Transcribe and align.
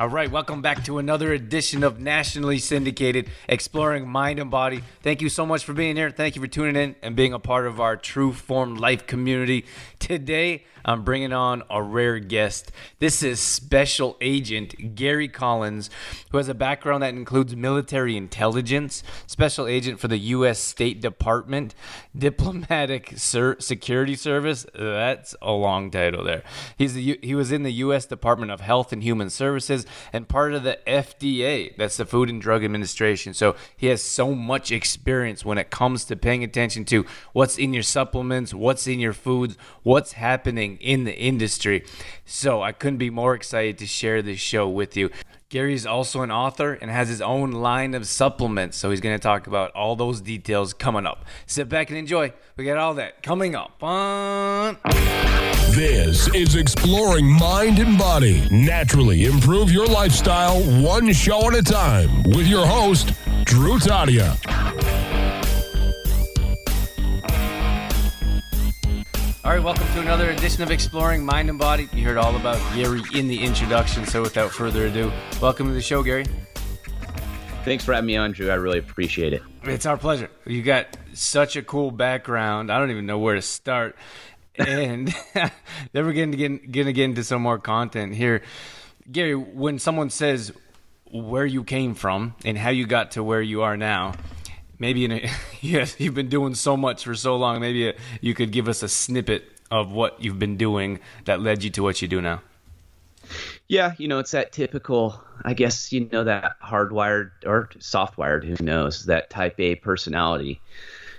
All 0.00 0.08
right, 0.08 0.30
welcome 0.30 0.62
back 0.62 0.84
to 0.84 0.96
another 0.96 1.34
edition 1.34 1.84
of 1.84 2.00
nationally 2.00 2.58
syndicated 2.58 3.28
Exploring 3.46 4.08
Mind 4.08 4.38
and 4.38 4.50
Body. 4.50 4.82
Thank 5.02 5.20
you 5.20 5.28
so 5.28 5.44
much 5.44 5.64
for 5.64 5.74
being 5.74 5.96
here. 5.96 6.10
Thank 6.10 6.34
you 6.34 6.40
for 6.40 6.48
tuning 6.48 6.76
in 6.76 6.96
and 7.02 7.14
being 7.14 7.34
a 7.34 7.38
part 7.38 7.66
of 7.66 7.78
our 7.78 7.98
True 7.98 8.32
Form 8.32 8.74
Life 8.74 9.06
community. 9.06 9.66
Today, 9.98 10.64
I'm 10.84 11.04
bringing 11.04 11.32
on 11.32 11.62
a 11.70 11.82
rare 11.82 12.18
guest. 12.18 12.72
This 12.98 13.22
is 13.22 13.40
Special 13.40 14.16
Agent 14.20 14.94
Gary 14.94 15.28
Collins, 15.28 15.90
who 16.30 16.38
has 16.38 16.48
a 16.48 16.54
background 16.54 17.02
that 17.02 17.14
includes 17.14 17.54
military 17.54 18.16
intelligence, 18.16 19.04
Special 19.26 19.66
Agent 19.66 20.00
for 20.00 20.08
the 20.08 20.18
U.S. 20.18 20.58
State 20.58 21.00
Department, 21.00 21.74
Diplomatic 22.16 23.14
Security 23.16 24.16
Service. 24.16 24.66
That's 24.74 25.36
a 25.40 25.52
long 25.52 25.90
title 25.90 26.24
there. 26.24 26.42
He's 26.76 26.94
the, 26.94 27.18
he 27.22 27.34
was 27.34 27.52
in 27.52 27.62
the 27.62 27.72
U.S. 27.74 28.06
Department 28.06 28.50
of 28.50 28.60
Health 28.60 28.92
and 28.92 29.02
Human 29.02 29.30
Services 29.30 29.86
and 30.12 30.28
part 30.28 30.52
of 30.52 30.64
the 30.64 30.78
FDA. 30.86 31.76
That's 31.76 31.96
the 31.96 32.06
Food 32.06 32.28
and 32.28 32.40
Drug 32.40 32.64
Administration. 32.64 33.34
So 33.34 33.54
he 33.76 33.86
has 33.88 34.02
so 34.02 34.34
much 34.34 34.72
experience 34.72 35.44
when 35.44 35.58
it 35.58 35.70
comes 35.70 36.04
to 36.06 36.16
paying 36.16 36.42
attention 36.42 36.84
to 36.86 37.06
what's 37.32 37.58
in 37.58 37.72
your 37.72 37.82
supplements, 37.82 38.52
what's 38.52 38.86
in 38.86 38.98
your 38.98 39.12
foods, 39.12 39.56
what's 39.82 40.12
happening 40.12 40.71
in 40.78 41.04
the 41.04 41.16
industry. 41.16 41.84
So 42.24 42.62
I 42.62 42.72
couldn't 42.72 42.98
be 42.98 43.10
more 43.10 43.34
excited 43.34 43.78
to 43.78 43.86
share 43.86 44.22
this 44.22 44.40
show 44.40 44.68
with 44.68 44.96
you. 44.96 45.10
Gary 45.52 45.74
is 45.74 45.84
also 45.84 46.22
an 46.22 46.30
author 46.30 46.72
and 46.72 46.90
has 46.90 47.10
his 47.10 47.20
own 47.20 47.52
line 47.52 47.92
of 47.92 48.06
supplements, 48.06 48.78
so 48.78 48.88
he's 48.88 49.02
going 49.02 49.14
to 49.14 49.22
talk 49.22 49.46
about 49.46 49.70
all 49.72 49.96
those 49.96 50.22
details 50.22 50.72
coming 50.72 51.04
up. 51.04 51.26
Sit 51.44 51.68
back 51.68 51.90
and 51.90 51.98
enjoy. 51.98 52.32
We 52.56 52.64
got 52.64 52.78
all 52.78 52.94
that 52.94 53.22
coming 53.22 53.54
up 53.54 53.82
on. 53.82 54.78
This 55.72 56.28
is 56.34 56.56
Exploring 56.56 57.30
Mind 57.30 57.78
and 57.78 57.98
Body. 57.98 58.48
Naturally 58.50 59.26
improve 59.26 59.70
your 59.70 59.86
lifestyle 59.86 60.60
one 60.82 61.12
show 61.12 61.48
at 61.48 61.54
a 61.54 61.62
time 61.62 62.22
with 62.22 62.46
your 62.46 62.66
host, 62.66 63.12
Drew 63.44 63.78
Tadia. 63.78 65.21
All 69.44 69.50
right, 69.50 69.60
welcome 69.60 69.88
to 69.88 70.00
another 70.00 70.30
edition 70.30 70.62
of 70.62 70.70
Exploring 70.70 71.26
Mind 71.26 71.50
and 71.50 71.58
Body. 71.58 71.88
You 71.92 72.04
heard 72.04 72.16
all 72.16 72.36
about 72.36 72.58
Gary 72.76 73.02
in 73.12 73.26
the 73.26 73.42
introduction, 73.42 74.06
so 74.06 74.22
without 74.22 74.52
further 74.52 74.86
ado, 74.86 75.10
welcome 75.40 75.66
to 75.66 75.72
the 75.72 75.82
show, 75.82 76.04
Gary. 76.04 76.26
Thanks 77.64 77.84
for 77.84 77.92
having 77.92 78.06
me 78.06 78.16
on, 78.16 78.30
Drew. 78.30 78.50
I 78.50 78.54
really 78.54 78.78
appreciate 78.78 79.32
it. 79.32 79.42
It's 79.64 79.84
our 79.84 79.96
pleasure. 79.96 80.30
You 80.46 80.62
got 80.62 80.96
such 81.12 81.56
a 81.56 81.62
cool 81.62 81.90
background. 81.90 82.70
I 82.70 82.78
don't 82.78 82.92
even 82.92 83.04
know 83.04 83.18
where 83.18 83.34
to 83.34 83.42
start. 83.42 83.96
And 84.54 85.12
then 85.34 85.50
we're 85.92 86.12
going 86.12 86.30
to 86.30 86.36
get, 86.36 86.72
to 86.84 86.92
get 86.92 87.04
into 87.04 87.24
some 87.24 87.42
more 87.42 87.58
content 87.58 88.14
here. 88.14 88.42
Gary, 89.10 89.34
when 89.34 89.80
someone 89.80 90.10
says 90.10 90.52
where 91.10 91.46
you 91.46 91.64
came 91.64 91.96
from 91.96 92.36
and 92.44 92.56
how 92.56 92.70
you 92.70 92.86
got 92.86 93.10
to 93.12 93.24
where 93.24 93.42
you 93.42 93.62
are 93.62 93.76
now, 93.76 94.12
maybe 94.82 95.04
in 95.04 95.12
a, 95.12 95.30
yes, 95.62 95.96
you've 95.98 96.14
been 96.14 96.28
doing 96.28 96.54
so 96.54 96.76
much 96.76 97.04
for 97.04 97.14
so 97.14 97.36
long. 97.36 97.60
Maybe 97.60 97.94
you 98.20 98.34
could 98.34 98.50
give 98.50 98.68
us 98.68 98.82
a 98.82 98.88
snippet 98.88 99.44
of 99.70 99.92
what 99.92 100.22
you've 100.22 100.38
been 100.38 100.58
doing 100.58 100.98
that 101.24 101.40
led 101.40 101.62
you 101.62 101.70
to 101.70 101.82
what 101.82 102.02
you 102.02 102.08
do 102.08 102.20
now. 102.20 102.42
Yeah, 103.68 103.94
you 103.96 104.08
know, 104.08 104.18
it's 104.18 104.32
that 104.32 104.52
typical, 104.52 105.22
I 105.44 105.54
guess, 105.54 105.92
you 105.92 106.08
know, 106.12 106.24
that 106.24 106.60
hardwired 106.60 107.30
or 107.46 107.70
softwired, 107.78 108.44
who 108.44 108.62
knows, 108.62 109.06
that 109.06 109.30
type 109.30 109.58
A 109.60 109.76
personality. 109.76 110.60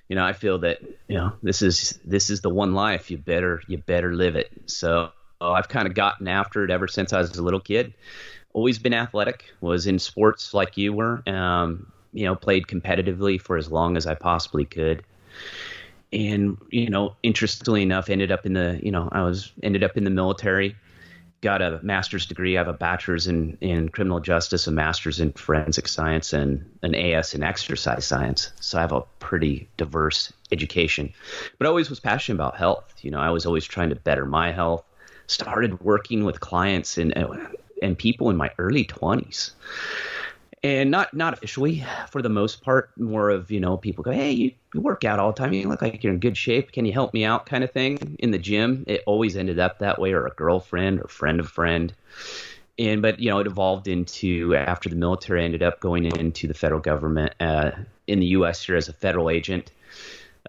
You 0.09 0.18
know, 0.18 0.25
I 0.25 0.34
feel 0.34 0.59
that, 0.59 0.81
you 1.07 1.16
know, 1.16 1.31
this 1.41 1.62
is 1.62 1.97
this 2.03 2.29
is 2.29 2.41
the 2.41 2.50
one 2.50 2.73
life. 2.73 3.09
You 3.09 3.18
better 3.18 3.63
you 3.68 3.78
better 3.78 4.13
live 4.13 4.35
it. 4.35 4.52
So 4.66 5.12
I've 5.40 5.69
kind 5.69 5.88
of 5.88 5.96
gotten 5.96 6.28
after 6.28 6.66
it 6.66 6.69
ever 6.69 6.88
since 6.88 7.13
I 7.13 7.19
was 7.19 7.38
a 7.38 7.41
little 7.41 7.62
kid. 7.62 7.94
Always 8.52 8.78
been 8.78 8.94
athletic, 8.94 9.46
was 9.62 9.88
in 9.88 9.97
sports 9.97 10.53
like 10.53 10.78
you 10.78 10.94
were. 10.94 11.23
Um, 11.28 11.93
you 12.13 12.25
know, 12.25 12.35
played 12.35 12.68
competitively 12.68 13.41
for 13.41 13.57
as 13.57 13.72
long 13.72 13.97
as 13.97 14.06
I 14.07 14.16
possibly 14.16 14.66
could. 14.66 15.03
And, 16.12 16.57
you 16.69 16.90
know, 16.90 17.16
interestingly 17.24 17.81
enough, 17.81 18.09
ended 18.09 18.31
up 18.31 18.46
in 18.46 18.53
the, 18.53 18.79
you 18.84 18.91
know, 18.91 19.09
I 19.12 19.24
was 19.24 19.51
ended 19.63 19.84
up 19.84 19.97
in 19.97 20.03
the 20.03 20.12
military, 20.12 20.75
got 21.41 21.62
a 21.62 21.79
master's 21.81 22.28
degree. 22.28 22.56
I 22.56 22.59
have 22.59 22.68
a 22.68 22.73
bachelor's 22.73 23.25
in, 23.25 23.57
in 23.62 23.90
criminal 23.90 24.19
justice, 24.19 24.68
a 24.68 24.72
master's 24.72 25.19
in 25.19 25.34
forensic 25.34 25.88
science, 25.88 26.31
and 26.31 26.63
an 26.84 26.94
AS 26.94 27.34
in 27.34 27.41
exercise 27.41 28.06
science. 28.06 28.52
So 28.59 28.78
I 28.78 28.81
have 28.81 28.91
a 28.91 29.02
pretty 29.19 29.68
diverse 29.78 30.31
education. 30.52 31.12
But 31.57 31.66
I 31.66 31.69
always 31.69 31.90
was 31.90 32.00
passionate 32.00 32.35
about 32.35 32.57
health. 32.57 32.94
You 33.02 33.09
know, 33.09 33.19
I 33.19 33.31
was 33.31 33.47
always 33.47 33.66
trying 33.66 33.90
to 33.90 33.96
better 33.96 34.25
my 34.25 34.52
health. 34.52 34.85
Started 35.25 35.81
working 35.81 36.25
with 36.25 36.41
clients 36.41 36.97
and 36.97 37.13
and 37.81 37.97
people 37.97 38.29
in 38.29 38.38
my 38.38 38.52
early 38.59 38.85
20s 38.85 39.52
and 40.63 40.90
not 40.90 41.13
not 41.13 41.34
officially 41.34 41.84
for 42.09 42.22
the 42.22 42.29
most 42.29 42.62
part 42.62 42.90
more 42.97 43.29
of 43.29 43.51
you 43.51 43.59
know 43.59 43.75
people 43.75 44.03
go 44.03 44.12
hey 44.12 44.31
you, 44.31 44.51
you, 44.74 44.81
work 44.81 45.03
out 45.03 45.19
all 45.19 45.31
the 45.31 45.38
time. 45.38 45.53
You 45.53 45.68
look 45.68 45.81
like 45.81 46.03
you're 46.03 46.13
in 46.13 46.19
good 46.19 46.38
shape. 46.38 46.72
Can 46.72 46.85
you 46.85 46.94
help 46.94 47.13
me 47.13 47.25
out? 47.25 47.46
kind 47.46 47.63
of 47.63 47.72
thing. 47.72 48.16
In 48.19 48.31
the 48.31 48.38
gym 48.38 48.85
it 48.88 49.03
always 49.06 49.35
ended 49.35 49.59
up 49.59 49.79
that 49.79 50.00
way 50.00 50.13
or 50.13 50.25
a 50.25 50.31
girlfriend 50.31 51.02
or 51.02 51.07
friend 51.07 51.40
of 51.40 51.50
friend. 51.50 51.94
And 52.79 53.02
but 53.02 53.19
you 53.19 53.29
know 53.29 53.40
it 53.40 53.47
evolved 53.47 53.88
into 53.88 54.56
after 54.56 54.90
the 54.90 54.96
military 54.96 55.44
ended 55.44 55.62
up 55.62 55.79
going 55.79 56.06
into 56.06 56.47
the 56.47 56.53
federal 56.53 56.81
government 56.81 57.34
uh, 57.40 57.72
in 58.07 58.19
the 58.19 58.28
us 58.28 58.63
here 58.63 58.75
as 58.75 58.88
a 58.88 58.94
federal 58.94 59.29
agent 59.29 59.72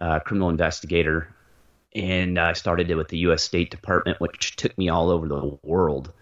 uh, 0.00 0.20
criminal 0.20 0.48
investigator. 0.48 1.28
And 1.94 2.38
i 2.38 2.54
started 2.54 2.90
it 2.90 2.96
with 2.96 3.08
the 3.08 3.18
us 3.18 3.42
state 3.42 3.70
department 3.70 4.20
which 4.20 4.56
took 4.56 4.76
me 4.78 4.88
all 4.88 5.10
over 5.10 5.28
the 5.28 5.58
world. 5.62 6.12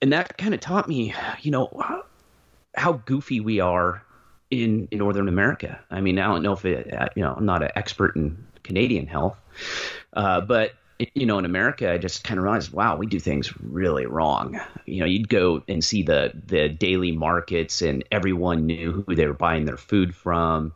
And 0.00 0.12
that 0.12 0.36
kind 0.38 0.54
of 0.54 0.60
taught 0.60 0.88
me 0.88 1.14
you 1.40 1.50
know 1.50 2.04
how 2.74 2.94
goofy 3.04 3.40
we 3.40 3.60
are 3.60 4.02
in, 4.50 4.88
in 4.90 4.98
Northern 4.98 5.28
America. 5.28 5.80
I 5.90 6.00
mean, 6.00 6.18
I 6.18 6.26
don't 6.26 6.42
know 6.42 6.52
if 6.52 6.64
it, 6.64 6.92
you 7.16 7.22
know, 7.22 7.34
I'm 7.34 7.46
not 7.46 7.62
an 7.62 7.70
expert 7.74 8.16
in 8.16 8.46
Canadian 8.62 9.06
health, 9.06 9.36
uh, 10.12 10.40
but 10.40 10.72
you 11.14 11.26
know, 11.26 11.38
in 11.38 11.44
America, 11.44 11.90
I 11.90 11.98
just 11.98 12.22
kind 12.22 12.38
of 12.38 12.44
realized, 12.44 12.72
wow, 12.72 12.96
we 12.96 13.06
do 13.06 13.18
things 13.18 13.52
really 13.60 14.06
wrong. 14.06 14.60
You 14.86 15.00
know, 15.00 15.06
you'd 15.06 15.28
go 15.28 15.62
and 15.66 15.82
see 15.82 16.02
the 16.02 16.32
the 16.46 16.68
daily 16.68 17.12
markets, 17.12 17.82
and 17.82 18.04
everyone 18.12 18.66
knew 18.66 19.04
who 19.06 19.14
they 19.14 19.26
were 19.26 19.34
buying 19.34 19.64
their 19.64 19.76
food 19.76 20.14
from, 20.14 20.72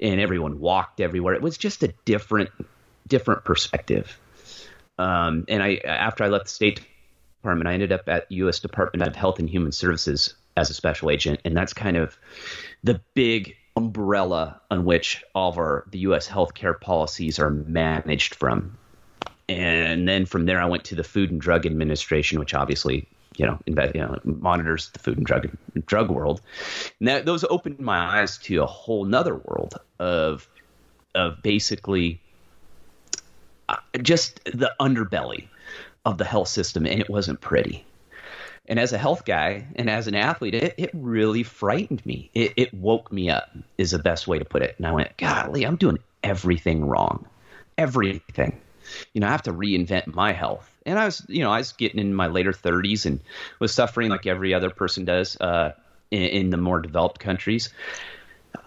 and 0.00 0.20
everyone 0.20 0.58
walked 0.58 1.00
everywhere. 1.00 1.34
It 1.34 1.42
was 1.42 1.58
just 1.58 1.82
a 1.82 1.94
different 2.04 2.50
different 3.06 3.44
perspective. 3.44 4.18
Um, 4.98 5.44
and 5.48 5.62
I, 5.62 5.76
after 5.84 6.24
I 6.24 6.28
left 6.28 6.46
the 6.46 6.50
State 6.50 6.80
Department, 7.40 7.68
I 7.68 7.74
ended 7.74 7.92
up 7.92 8.08
at 8.08 8.30
U.S. 8.32 8.60
Department 8.60 9.06
of 9.06 9.14
Health 9.14 9.38
and 9.38 9.48
Human 9.48 9.72
Services 9.72 10.34
as 10.56 10.70
a 10.70 10.74
special 10.74 11.10
agent, 11.10 11.40
and 11.44 11.56
that's 11.56 11.72
kind 11.72 11.96
of 11.96 12.18
the 12.84 13.00
big 13.14 13.56
umbrella 13.76 14.60
on 14.70 14.84
which 14.84 15.24
all 15.34 15.50
of 15.50 15.58
our 15.58 15.84
the 15.90 16.00
U.S. 16.00 16.28
healthcare 16.28 16.78
policies 16.78 17.38
are 17.38 17.50
managed 17.50 18.34
from. 18.34 18.76
And 19.48 20.08
then 20.08 20.24
from 20.24 20.46
there, 20.46 20.60
I 20.60 20.66
went 20.66 20.84
to 20.84 20.94
the 20.94 21.04
Food 21.04 21.30
and 21.30 21.40
Drug 21.40 21.66
Administration, 21.66 22.38
which 22.38 22.54
obviously 22.54 23.06
you 23.36 23.46
know, 23.46 23.58
you 23.66 24.00
know 24.00 24.18
monitors 24.24 24.90
the 24.90 24.98
food 24.98 25.16
and 25.16 25.26
drug 25.26 25.48
drug 25.86 26.10
world. 26.10 26.40
And 26.98 27.08
that, 27.08 27.24
those 27.24 27.44
opened 27.44 27.78
my 27.80 28.20
eyes 28.20 28.38
to 28.38 28.62
a 28.62 28.66
whole 28.66 29.04
nother 29.04 29.34
world 29.34 29.74
of 29.98 30.48
of 31.14 31.42
basically 31.42 32.20
uh, 33.68 33.76
just 34.00 34.42
the 34.44 34.72
underbelly 34.80 35.48
of 36.04 36.18
the 36.18 36.24
health 36.24 36.48
system, 36.48 36.86
and 36.86 37.00
it 37.00 37.08
wasn't 37.08 37.40
pretty. 37.40 37.84
And 38.66 38.78
as 38.78 38.92
a 38.92 38.98
health 38.98 39.24
guy 39.24 39.66
and 39.74 39.90
as 39.90 40.06
an 40.06 40.14
athlete, 40.14 40.54
it, 40.54 40.74
it 40.78 40.90
really 40.94 41.42
frightened 41.42 42.04
me. 42.06 42.30
It, 42.32 42.52
it 42.56 42.74
woke 42.74 43.12
me 43.12 43.28
up, 43.28 43.50
is 43.76 43.90
the 43.90 43.98
best 43.98 44.28
way 44.28 44.38
to 44.38 44.44
put 44.44 44.62
it. 44.62 44.76
And 44.78 44.86
I 44.86 44.92
went, 44.92 45.16
golly, 45.16 45.64
I'm 45.64 45.76
doing 45.76 45.98
everything 46.22 46.84
wrong. 46.84 47.26
Everything. 47.76 48.60
You 49.12 49.20
know, 49.20 49.26
I 49.26 49.30
have 49.30 49.42
to 49.42 49.52
reinvent 49.52 50.06
my 50.06 50.32
health. 50.32 50.68
And 50.86 50.98
I 50.98 51.06
was, 51.06 51.24
you 51.28 51.40
know, 51.40 51.50
I 51.50 51.58
was 51.58 51.72
getting 51.72 51.98
in 51.98 52.14
my 52.14 52.28
later 52.28 52.52
30s 52.52 53.06
and 53.06 53.20
was 53.58 53.74
suffering 53.74 54.10
like 54.10 54.26
every 54.26 54.54
other 54.54 54.70
person 54.70 55.04
does 55.04 55.36
uh, 55.40 55.72
in, 56.10 56.22
in 56.22 56.50
the 56.50 56.56
more 56.56 56.80
developed 56.80 57.18
countries. 57.18 57.70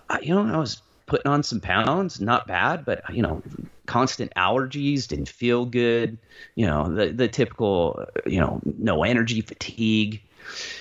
I, 0.10 0.20
you 0.20 0.36
know, 0.36 0.46
I 0.46 0.58
was 0.58 0.82
putting 1.06 1.32
on 1.32 1.44
some 1.44 1.60
pounds, 1.60 2.20
not 2.20 2.48
bad, 2.48 2.86
but 2.86 3.04
you 3.14 3.22
know, 3.22 3.42
constant 3.86 4.34
allergies, 4.36 5.08
didn't 5.08 5.30
feel 5.30 5.66
good, 5.66 6.18
you 6.56 6.66
know, 6.66 6.94
the 6.94 7.08
the 7.08 7.28
typical, 7.28 8.06
you 8.26 8.40
know, 8.40 8.60
no 8.64 9.04
energy, 9.04 9.42
fatigue, 9.42 10.22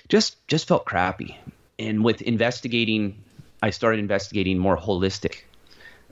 just 0.08 0.46
just 0.48 0.68
felt 0.68 0.84
crappy. 0.84 1.36
and 1.78 2.04
with 2.04 2.22
investigating, 2.22 3.22
I 3.62 3.70
started 3.70 3.98
investigating 3.98 4.58
more 4.58 4.76
holistic 4.76 5.42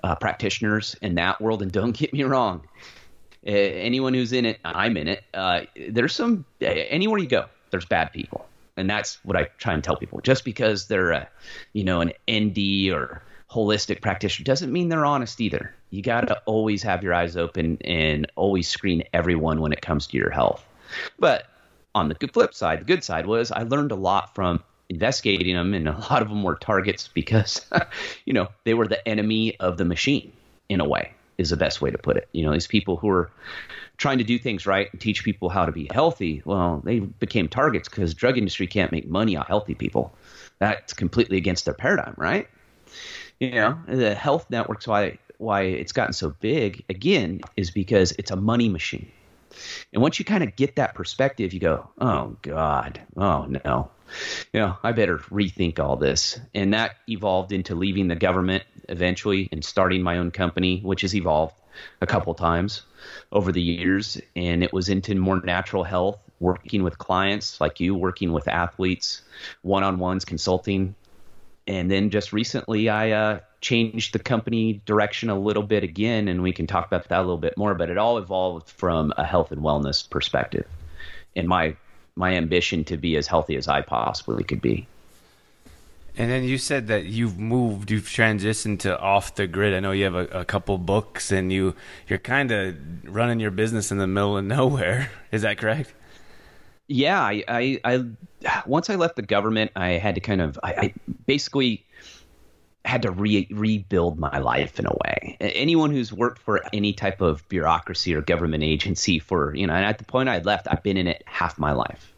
uh, 0.03 0.15
practitioners 0.17 0.97
in 1.03 1.15
that 1.17 1.41
world. 1.41 1.63
And 1.63 1.71
don't 1.71 1.93
get 1.97 2.13
me 2.13 2.23
wrong, 2.25 2.63
anyone 3.45 4.15
who's 4.15 4.33
in 4.33 4.47
it, 4.47 4.59
I'm 4.65 4.97
in 4.97 5.09
it. 5.09 5.25
Uh, 5.33 5.63
there's 5.89 6.15
some 6.15 6.45
anywhere 6.61 7.19
you 7.19 7.29
go, 7.29 7.47
there's 7.71 7.87
bad 7.87 8.13
people, 8.13 8.47
and 8.77 8.89
that's 8.89 9.25
what 9.25 9.37
I 9.37 9.45
try 9.59 9.75
and 9.75 9.83
tell 9.83 9.97
people. 9.97 10.21
Just 10.21 10.45
because 10.45 10.87
they're, 10.87 11.13
a, 11.13 11.29
you 11.73 11.85
know, 11.85 12.01
an 12.01 12.13
ND 12.31 12.93
or 12.93 13.23
holistic 13.53 14.01
practitioner 14.01 14.45
doesn't 14.45 14.73
mean 14.73 14.89
they're 14.89 15.05
honest 15.05 15.41
either. 15.41 15.75
You 15.91 16.03
got 16.03 16.23
to 16.29 16.41
always 16.47 16.83
have 16.83 17.03
your 17.03 17.13
eyes 17.13 17.37
open 17.37 17.79
and 17.83 18.27
always 18.35 18.67
screen 18.67 19.05
everyone 19.13 19.61
when 19.61 19.73
it 19.73 19.83
comes 19.83 20.07
to 20.09 20.17
your 20.17 20.31
health. 20.31 20.67
But 21.19 21.47
on 21.95 22.09
the 22.09 22.15
good 22.15 22.33
flip 22.33 22.55
side, 22.55 22.81
the 22.81 22.85
good 22.85 23.05
side 23.05 23.27
was 23.27 23.53
I 23.53 23.63
learned 23.65 23.93
a 23.93 23.97
lot 23.97 24.35
from 24.35 24.63
investigating 24.89 25.55
them, 25.55 25.75
and 25.75 25.89
a 25.89 25.99
lot 26.11 26.23
of 26.23 26.29
them 26.29 26.43
were 26.43 26.55
targets 26.55 27.09
because, 27.09 27.61
you 28.25 28.33
know, 28.33 28.49
they 28.65 28.75
were 28.75 28.87
the 28.87 29.07
enemy 29.07 29.59
of 29.61 29.77
the 29.77 29.85
machine 29.85 30.33
in 30.69 30.81
a 30.81 30.89
way 30.89 31.13
is 31.39 31.51
the 31.51 31.57
best 31.57 31.81
way 31.81 31.91
to 31.91 31.99
put 31.99 32.17
it. 32.17 32.29
You 32.33 32.45
know, 32.45 32.53
these 32.53 32.67
people 32.67 32.97
who 32.97 33.09
are 33.11 33.31
trying 33.97 34.19
to 34.19 34.25
do 34.25 34.39
things 34.39 34.67
right 34.67 34.89
and 34.93 35.01
teach 35.01 35.25
people 35.25 35.49
how 35.49 35.67
to 35.67 35.73
be 35.73 35.89
healthy, 35.91 36.43
well, 36.45 36.81
they 36.85 37.01
became 37.01 37.49
targets 37.49 37.89
because 37.89 38.15
drug 38.15 38.39
industry 38.39 38.67
can't 38.67 38.93
make 38.93 39.09
money 39.09 39.37
on 39.37 39.45
healthy 39.45 39.75
people. 39.75 40.15
That's 40.59 40.93
completely 40.93 41.37
against 41.37 41.65
their 41.65 41.75
paradigm, 41.75 42.15
right? 42.17 42.49
You 43.43 43.51
know, 43.51 43.77
the 43.89 44.15
health 44.15 44.47
networks 44.51 44.87
why 44.87 45.19
why 45.39 45.63
it's 45.63 45.91
gotten 45.91 46.13
so 46.13 46.31
big 46.31 46.85
again 46.89 47.41
is 47.57 47.73
because 47.73 48.13
it's 48.13 48.31
a 48.31 48.37
money 48.37 48.69
machine. 48.69 49.11
And 49.93 50.01
once 50.01 50.21
you 50.21 50.25
kind 50.25 50.45
of 50.45 50.55
get 50.55 50.77
that 50.77 50.95
perspective, 50.95 51.53
you 51.53 51.59
go, 51.59 51.91
"Oh 52.01 52.37
God, 52.43 53.01
oh 53.17 53.47
no." 53.47 53.91
you 54.53 54.61
know, 54.61 54.77
I 54.85 54.93
better 54.93 55.19
rethink 55.19 55.81
all 55.81 55.97
this. 55.97 56.39
And 56.55 56.73
that 56.75 56.97
evolved 57.09 57.51
into 57.51 57.75
leaving 57.75 58.07
the 58.07 58.15
government 58.15 58.63
eventually 58.89 59.49
and 59.51 59.65
starting 59.65 60.03
my 60.05 60.19
own 60.19 60.31
company, 60.31 60.81
which 60.81 61.01
has 61.01 61.13
evolved 61.13 61.57
a 62.01 62.07
couple 62.07 62.35
times 62.35 62.83
over 63.33 63.51
the 63.51 63.63
years. 63.63 64.21
And 64.37 64.63
it 64.63 64.73
was 64.73 64.89
into 64.89 65.17
more 65.17 65.41
natural 65.41 65.83
health, 65.83 66.21
working 66.39 66.85
with 66.85 66.97
clients 66.97 67.61
like 67.61 67.81
you, 67.81 67.97
working 67.97 68.31
with 68.33 68.47
athletes, 68.47 69.23
one 69.63 69.83
on 69.83 69.99
ones, 69.99 70.25
consulting. 70.25 70.95
And 71.67 71.91
then 71.91 72.11
just 72.11 72.33
recently, 72.33 72.89
I 72.89 73.11
uh, 73.11 73.41
changed 73.61 74.13
the 74.13 74.19
company 74.19 74.83
direction 74.85 75.31
a 75.31 75.39
little 75.39 75.63
bit 75.63 75.85
again, 75.85 76.29
and 76.29 76.43
we 76.43 76.53
can 76.53 76.67
talk 76.67 76.87
about 76.87 77.09
that 77.09 77.19
a 77.19 77.23
little 77.23 77.39
bit 77.39 77.57
more. 77.57 77.75
But 77.75 77.89
it 77.91 77.99
all 77.99 78.19
evolved 78.19 78.69
from 78.69 79.13
a 79.17 79.25
health 79.25 79.53
and 79.53 79.63
wellness 79.63 80.09
perspective. 80.09 80.67
And 81.37 81.49
my 81.49 81.77
my 82.17 82.35
ambition 82.35 82.85
to 82.85 82.97
be 82.97 83.17
as 83.17 83.27
healthy 83.27 83.57
as 83.57 83.69
I 83.69 83.81
possibly 83.81 84.45
could 84.45 84.61
be. 84.61 84.87
And 86.17 86.31
then 86.31 86.45
you 86.45 86.59
said 86.59 86.89
that 86.89 87.07
you've 87.07 87.39
moved, 87.39 87.91
you've 87.91 88.05
transitioned 88.05 88.81
to 88.81 88.99
off 89.01 89.35
the 89.35 89.47
grid. 89.47 89.73
I 89.73 89.81
know 89.81 89.93
you 89.93 90.05
have 90.05 90.15
a, 90.15 90.27
a 90.41 90.45
couple 90.45 90.77
books, 90.77 91.33
and 91.33 91.53
you 91.53 91.75
you're 92.09 92.19
kind 92.19 92.51
of 92.51 92.77
running 93.05 93.41
your 93.41 93.51
business 93.51 93.91
in 93.91 93.99
the 93.99 94.07
middle 94.07 94.37
of 94.37 94.45
nowhere. 94.45 95.11
Is 95.33 95.43
that 95.43 95.59
correct? 95.59 95.95
Yeah, 96.89 97.21
I, 97.21 97.45
I, 97.49 97.81
I 97.85 98.05
once 98.67 98.91
I 98.91 98.97
left 98.97 99.17
the 99.17 99.23
government, 99.23 99.71
I 99.77 99.93
had 99.93 100.17
to 100.17 100.21
kind 100.21 100.43
of, 100.43 100.59
I, 100.63 100.73
I 100.73 100.95
basically 101.27 101.87
had 102.85 103.03
to 103.03 103.11
re- 103.11 103.49
rebuild 103.51 104.19
my 104.19 104.39
life 104.39 104.79
in 104.79 104.87
a 104.87 104.93
way. 104.93 105.37
Anyone 105.41 105.91
who's 105.93 106.13
worked 106.13 106.41
for 106.41 106.61
any 106.73 106.93
type 106.93 107.21
of 107.21 107.49
bureaucracy 107.49 108.15
or 108.15 108.21
government 108.21 108.65
agency 108.65 109.21
for, 109.21 109.55
you 109.55 109.67
know, 109.67 109.75
and 109.75 109.85
at 109.85 109.99
the 109.99 110.05
point 110.05 110.29
I 110.29 110.41
left, 110.41 110.67
I've 110.71 110.83
been 110.83 110.97
in 110.97 111.07
it 111.07 111.23
half 111.27 111.59
my 111.59 111.73
life. 111.73 112.13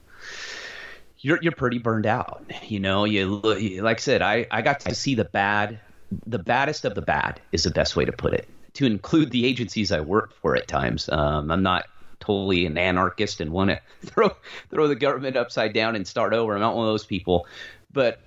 You're 1.18 1.38
you're 1.40 1.52
pretty 1.52 1.78
burned 1.78 2.06
out. 2.06 2.44
You 2.66 2.80
know, 2.80 3.04
you 3.04 3.40
like 3.82 3.98
I 3.98 4.00
said, 4.00 4.22
I 4.22 4.46
I 4.50 4.62
got 4.62 4.80
to 4.80 4.94
see 4.94 5.14
the 5.14 5.24
bad, 5.24 5.80
the 6.26 6.38
baddest 6.38 6.84
of 6.84 6.94
the 6.94 7.02
bad 7.02 7.40
is 7.52 7.64
the 7.64 7.70
best 7.70 7.96
way 7.96 8.04
to 8.04 8.12
put 8.12 8.34
it. 8.34 8.48
To 8.74 8.86
include 8.86 9.30
the 9.30 9.46
agencies 9.46 9.92
I 9.92 10.00
work 10.00 10.34
for 10.34 10.56
at 10.56 10.66
times. 10.66 11.08
Um, 11.08 11.50
I'm 11.50 11.62
not 11.62 11.86
totally 12.24 12.66
an 12.66 12.78
anarchist 12.78 13.40
and 13.40 13.52
want 13.52 13.70
to 13.70 13.80
throw 14.06 14.30
throw 14.70 14.88
the 14.88 14.94
government 14.94 15.36
upside 15.36 15.72
down 15.72 15.96
and 15.96 16.06
start 16.06 16.32
over. 16.32 16.54
I'm 16.54 16.60
not 16.60 16.76
one 16.76 16.86
of 16.86 16.92
those 16.92 17.04
people, 17.04 17.46
but 17.92 18.20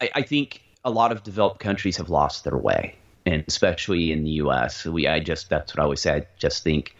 I, 0.00 0.10
I 0.16 0.22
think 0.22 0.62
a 0.84 0.90
lot 0.90 1.12
of 1.12 1.22
developed 1.22 1.60
countries 1.60 1.96
have 1.96 2.10
lost 2.10 2.44
their 2.44 2.56
way, 2.56 2.96
and 3.24 3.44
especially 3.46 4.12
in 4.12 4.24
the 4.24 4.30
U.S. 4.32 4.84
We, 4.84 5.06
I 5.06 5.20
just 5.20 5.48
that's 5.48 5.74
what 5.74 5.80
I 5.80 5.84
always 5.84 6.00
say. 6.00 6.14
I 6.16 6.26
just 6.38 6.62
think 6.62 6.96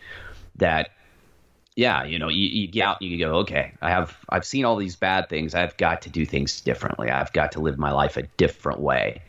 that, 0.57 0.91
yeah, 1.77 2.05
you 2.05 2.19
know, 2.19 2.29
you, 2.29 2.47
you 2.47 2.69
get 2.69 2.87
out, 2.87 3.01
and 3.01 3.11
you 3.11 3.19
go, 3.19 3.35
okay, 3.39 3.73
I 3.83 3.91
have, 3.91 4.17
I've 4.29 4.45
seen 4.45 4.65
all 4.65 4.77
these 4.77 4.97
bad 4.97 5.29
things. 5.29 5.55
I've 5.55 5.77
got 5.77 6.03
to 6.03 6.11
do 6.11 6.25
things 6.25 6.61
differently. 6.61 7.11
I've 7.11 7.33
got 7.33 7.53
to 7.53 7.61
live 7.61 7.79
my 7.79 7.91
life 7.91 8.17
a 8.17 8.23
different 8.23 8.81
way, 8.81 9.23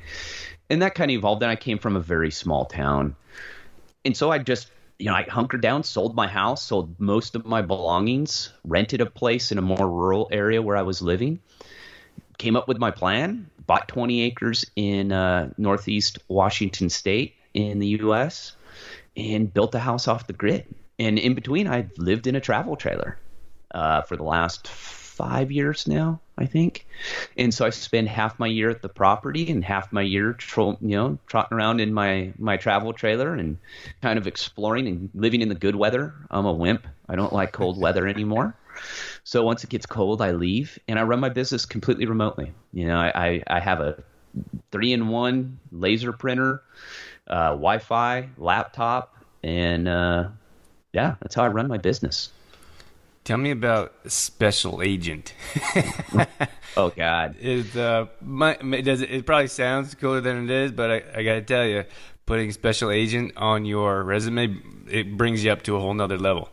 and 0.70 0.82
that 0.82 0.96
kind 0.96 1.12
of 1.12 1.16
evolved. 1.16 1.42
And 1.42 1.52
I 1.52 1.56
came 1.56 1.80
from 1.80 1.96
a 1.96 2.02
very 2.02 2.32
small 2.32 2.66
town, 2.66 3.16
and 4.06 4.16
so 4.16 4.32
I 4.32 4.38
just 4.38 4.70
you 4.98 5.08
know, 5.08 5.16
I 5.16 5.24
hunkered 5.24 5.62
down, 5.62 5.84
sold 5.84 6.16
my 6.16 6.28
house, 6.28 6.64
sold 6.64 7.00
most 7.00 7.36
of 7.36 7.46
my 7.46 7.62
belongings, 7.62 8.54
rented 8.64 9.02
a 9.02 9.06
place 9.06 9.52
in 9.52 9.58
a 9.58 9.62
more 9.62 9.90
rural 9.90 10.30
area 10.32 10.62
where 10.62 10.78
I 10.78 10.84
was 10.84 11.02
living, 11.02 11.40
came 12.38 12.56
up 12.56 12.68
with 12.68 12.78
my 12.78 12.92
plan, 12.92 13.50
bought 13.66 13.88
20 13.88 14.22
acres 14.22 14.66
in 14.76 15.12
uh, 15.12 15.50
northeast 15.58 16.20
Washington 16.28 16.90
state 16.90 17.36
in 17.54 17.80
the 17.80 17.88
U.S. 17.88 18.56
and 19.18 19.54
built 19.54 19.76
a 19.76 19.80
house 19.80 20.08
off 20.08 20.28
the 20.28 20.34
grid. 20.34 20.66
And 20.98 21.20
in 21.20 21.34
between, 21.34 21.68
I 21.68 21.88
lived 21.98 22.28
in 22.28 22.36
a 22.36 22.42
travel 22.42 22.76
trailer 22.76 23.18
uh, 23.72 24.02
for 24.04 24.16
the 24.16 24.24
last 24.24 24.68
five 25.16 25.52
years 25.52 25.88
now, 25.88 26.20
I 26.38 26.46
think. 26.46 26.86
And 27.38 27.54
so 27.54 27.66
I 27.66 27.70
spend 27.70 28.10
half 28.10 28.38
my 28.40 28.48
year 28.48 28.70
at 28.70 28.82
the 28.82 28.90
property 28.90 29.50
and 29.50 29.64
half 29.64 29.92
my 29.94 30.02
year, 30.02 30.34
tro- 30.34 30.78
you 30.82 30.96
know, 30.96 31.18
trotting 31.28 31.56
around 31.58 31.80
in 31.80 31.94
my 31.94 32.34
my 32.38 32.58
travel 32.58 32.94
trailer 32.94 33.34
and 33.34 33.58
kind 34.02 34.20
of 34.20 34.28
exploring 34.28 34.88
and 34.88 35.10
living 35.14 35.42
in 35.42 35.50
the 35.50 35.56
good 35.56 35.76
weather. 35.76 36.14
I'm 36.30 36.46
a 36.46 36.54
wimp. 36.54 36.88
I 37.10 37.16
don't 37.16 37.34
like 37.34 37.52
cold 37.54 37.80
weather 37.80 38.08
anymore. 38.16 38.56
So 39.24 39.44
once 39.44 39.64
it 39.64 39.70
gets 39.70 39.86
cold, 39.86 40.22
I 40.22 40.32
leave 40.32 40.78
and 40.88 41.00
I 41.00 41.04
run 41.04 41.20
my 41.20 41.30
business 41.30 41.66
completely 41.66 42.06
remotely. 42.06 42.54
You 42.74 42.88
know, 42.88 42.98
I, 42.98 43.42
I 43.48 43.60
have 43.60 43.80
a 43.80 44.04
three 44.72 44.94
in 44.94 45.08
one 45.08 45.60
laser 45.72 46.12
printer, 46.12 46.62
uh, 47.28 47.52
Wi 47.52 47.78
Fi, 47.80 48.30
laptop, 48.38 49.16
and 49.44 49.88
uh, 49.88 50.30
yeah, 50.94 51.16
that's 51.22 51.36
how 51.36 51.44
I 51.44 51.48
run 51.48 51.68
my 51.68 51.78
business. 51.78 52.32
Tell 53.26 53.38
me 53.40 53.50
about 53.50 53.92
Special 54.06 54.84
Agent. 54.84 55.34
oh 56.78 56.92
God, 56.92 57.36
is 57.40 57.76
uh, 57.76 58.06
my, 58.22 58.54
does 58.54 59.02
it, 59.02 59.10
it 59.10 59.26
probably 59.26 59.48
sounds 59.48 59.96
cooler 59.96 60.22
than 60.22 60.44
it 60.44 60.52
is, 60.52 60.72
but 60.72 60.92
I, 60.92 60.96
I 61.16 61.24
got 61.24 61.34
to 61.34 61.42
tell 61.42 61.66
you, 61.66 61.86
putting 62.28 62.52
Special 62.52 62.92
Agent 62.92 63.34
on 63.36 63.66
your 63.66 64.04
resume, 64.04 64.56
it 64.88 65.18
brings 65.18 65.44
you 65.44 65.52
up 65.52 65.64
to 65.64 65.76
a 65.76 65.80
whole 65.80 65.96
nother 65.96 66.20
level. 66.20 66.50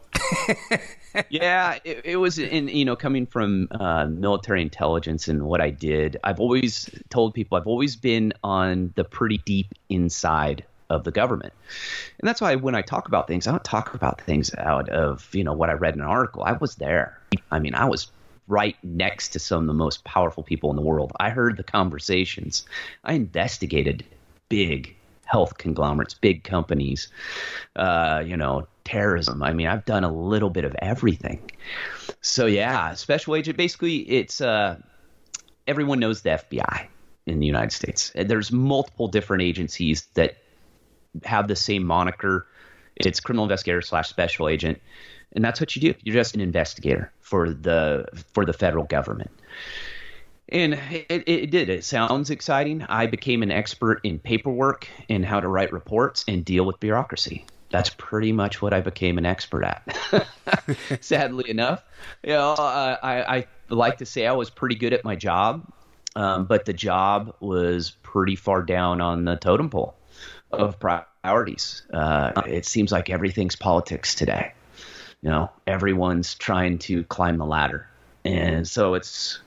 yeah, 1.28 1.78
it, 1.84 2.06
it, 2.06 2.16
was 2.16 2.38
in 2.38 2.68
you 2.68 2.86
know 2.86 2.96
coming 2.96 3.26
from 3.26 3.68
uh, 3.72 4.06
military 4.06 4.62
intelligence 4.62 5.28
and 5.28 5.42
what 5.42 5.60
I 5.60 5.68
did. 5.68 6.16
I've 6.24 6.40
always 6.40 6.88
told 7.10 7.34
people 7.34 7.58
I've 7.58 7.66
always 7.66 7.96
been 7.96 8.32
on 8.42 8.94
the 8.96 9.04
pretty 9.04 9.42
deep 9.44 9.74
inside 9.90 10.64
of 10.92 11.04
the 11.04 11.10
government, 11.10 11.52
and 12.20 12.28
that's 12.28 12.40
why 12.40 12.54
when 12.54 12.74
I 12.74 12.82
talk 12.82 13.08
about 13.08 13.26
things, 13.26 13.46
I 13.46 13.50
don't 13.50 13.64
talk 13.64 13.94
about 13.94 14.20
things 14.20 14.54
out 14.56 14.88
of 14.88 15.28
you 15.34 15.44
know 15.44 15.52
what 15.52 15.70
I 15.70 15.74
read 15.74 15.94
in 15.94 16.00
an 16.00 16.06
article. 16.06 16.42
I 16.44 16.52
was 16.52 16.76
there. 16.76 17.18
I 17.50 17.58
mean, 17.58 17.74
I 17.74 17.86
was 17.86 18.10
right 18.48 18.76
next 18.82 19.30
to 19.30 19.38
some 19.38 19.62
of 19.62 19.66
the 19.66 19.74
most 19.74 20.04
powerful 20.04 20.42
people 20.42 20.70
in 20.70 20.76
the 20.76 20.82
world. 20.82 21.12
I 21.18 21.30
heard 21.30 21.56
the 21.56 21.62
conversations. 21.62 22.64
I 23.04 23.14
investigated 23.14 24.04
big 24.48 24.96
health 25.24 25.56
conglomerates, 25.56 26.14
big 26.14 26.44
companies, 26.44 27.08
uh, 27.76 28.22
you 28.24 28.36
know, 28.36 28.66
terrorism. 28.84 29.42
I 29.42 29.52
mean, 29.52 29.66
I've 29.66 29.84
done 29.84 30.04
a 30.04 30.12
little 30.12 30.50
bit 30.50 30.64
of 30.64 30.76
everything. 30.80 31.50
So 32.20 32.46
yeah, 32.46 32.94
special 32.94 33.34
agent. 33.34 33.56
Basically, 33.56 33.98
it's 33.98 34.40
uh, 34.40 34.78
everyone 35.66 36.00
knows 36.00 36.22
the 36.22 36.30
FBI 36.30 36.86
in 37.26 37.40
the 37.40 37.46
United 37.46 37.72
States. 37.72 38.12
There's 38.14 38.52
multiple 38.52 39.08
different 39.08 39.42
agencies 39.42 40.02
that 40.14 40.36
have 41.24 41.48
the 41.48 41.56
same 41.56 41.84
moniker. 41.84 42.46
It's 42.96 43.20
criminal 43.20 43.44
investigator 43.44 43.82
slash 43.82 44.08
special 44.08 44.48
agent, 44.48 44.80
and 45.32 45.44
that's 45.44 45.60
what 45.60 45.74
you 45.74 45.92
do. 45.92 45.98
You're 46.02 46.14
just 46.14 46.34
an 46.34 46.40
investigator 46.40 47.12
for 47.20 47.50
the 47.50 48.06
for 48.34 48.44
the 48.44 48.52
federal 48.52 48.84
government. 48.84 49.30
And 50.48 50.74
it, 51.08 51.24
it, 51.26 51.50
did. 51.50 51.70
It 51.70 51.82
sounds 51.82 52.28
exciting. 52.28 52.82
I 52.82 53.06
became 53.06 53.42
an 53.42 53.50
expert 53.50 54.00
in 54.04 54.18
paperwork 54.18 54.86
and 55.08 55.24
how 55.24 55.40
to 55.40 55.48
write 55.48 55.72
reports 55.72 56.26
and 56.28 56.44
deal 56.44 56.66
with 56.66 56.78
bureaucracy 56.78 57.46
that's 57.72 57.90
pretty 57.90 58.30
much 58.32 58.62
what 58.62 58.72
I 58.72 58.80
became 58.80 59.18
an 59.18 59.26
expert 59.26 59.64
at. 59.64 60.28
Sadly 61.00 61.50
enough, 61.50 61.82
you 62.22 62.34
know, 62.34 62.54
I, 62.56 63.36
I 63.38 63.46
like 63.70 63.98
to 63.98 64.06
say 64.06 64.26
I 64.26 64.32
was 64.32 64.50
pretty 64.50 64.76
good 64.76 64.92
at 64.92 65.04
my 65.04 65.16
job, 65.16 65.66
um, 66.14 66.44
but 66.44 66.66
the 66.66 66.74
job 66.74 67.34
was 67.40 67.90
pretty 68.02 68.36
far 68.36 68.62
down 68.62 69.00
on 69.00 69.24
the 69.24 69.36
totem 69.36 69.70
pole 69.70 69.96
of 70.52 70.78
priorities. 70.78 71.82
Uh, 71.92 72.42
it 72.46 72.66
seems 72.66 72.92
like 72.92 73.10
everything's 73.10 73.56
politics 73.56 74.14
today. 74.14 74.52
You 75.22 75.30
know, 75.30 75.50
everyone's 75.66 76.34
trying 76.34 76.78
to 76.80 77.04
climb 77.04 77.38
the 77.38 77.46
ladder, 77.46 77.88
and 78.24 78.66
so 78.66 78.94
it's 78.94 79.40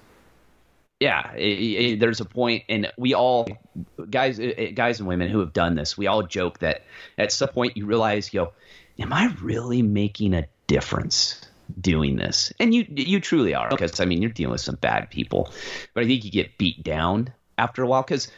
yeah, 0.99 1.33
it, 1.33 1.41
it, 1.41 1.99
there's 1.99 2.21
a 2.21 2.25
point, 2.25 2.63
and 2.69 2.91
we 2.97 3.13
all, 3.13 3.47
guys, 4.09 4.39
guys 4.73 4.99
and 4.99 5.07
women 5.07 5.29
who 5.29 5.39
have 5.39 5.51
done 5.51 5.75
this, 5.75 5.97
we 5.97 6.07
all 6.07 6.23
joke 6.23 6.59
that 6.59 6.83
at 7.17 7.31
some 7.31 7.49
point 7.49 7.75
you 7.75 7.85
realize, 7.85 8.33
yo, 8.33 8.53
am 8.97 9.11
I 9.11 9.35
really 9.41 9.81
making 9.81 10.33
a 10.33 10.47
difference 10.67 11.41
doing 11.79 12.15
this? 12.15 12.53
And 12.59 12.73
you, 12.73 12.85
you 12.89 13.19
truly 13.19 13.53
are, 13.53 13.69
because 13.69 13.99
I 13.99 14.05
mean, 14.05 14.21
you're 14.21 14.31
dealing 14.31 14.53
with 14.53 14.61
some 14.61 14.75
bad 14.75 15.09
people, 15.09 15.51
but 15.93 16.03
I 16.03 16.07
think 16.07 16.23
you 16.23 16.31
get 16.31 16.57
beat 16.57 16.81
down 16.81 17.33
after 17.57 17.83
a 17.83 17.87
while 17.87 18.01
because 18.01 18.29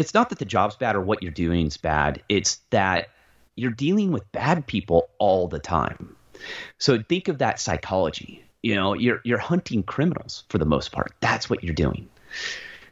it's 0.00 0.14
not 0.14 0.30
that 0.30 0.38
the 0.38 0.46
job's 0.46 0.76
bad 0.76 0.96
or 0.96 1.00
what 1.02 1.22
you're 1.22 1.30
doing 1.30 1.66
is 1.66 1.76
bad. 1.76 2.22
It's 2.30 2.56
that 2.70 3.10
you're 3.54 3.70
dealing 3.70 4.12
with 4.12 4.30
bad 4.32 4.66
people 4.66 5.10
all 5.18 5.46
the 5.46 5.58
time. 5.58 6.16
So 6.78 7.02
think 7.02 7.28
of 7.28 7.38
that 7.38 7.60
psychology. 7.60 8.42
You 8.62 8.74
know, 8.74 8.94
you're 8.94 9.20
you're 9.24 9.38
hunting 9.38 9.82
criminals 9.82 10.44
for 10.48 10.56
the 10.56 10.64
most 10.64 10.90
part. 10.90 11.12
That's 11.20 11.50
what 11.50 11.62
you're 11.62 11.74
doing. 11.74 12.08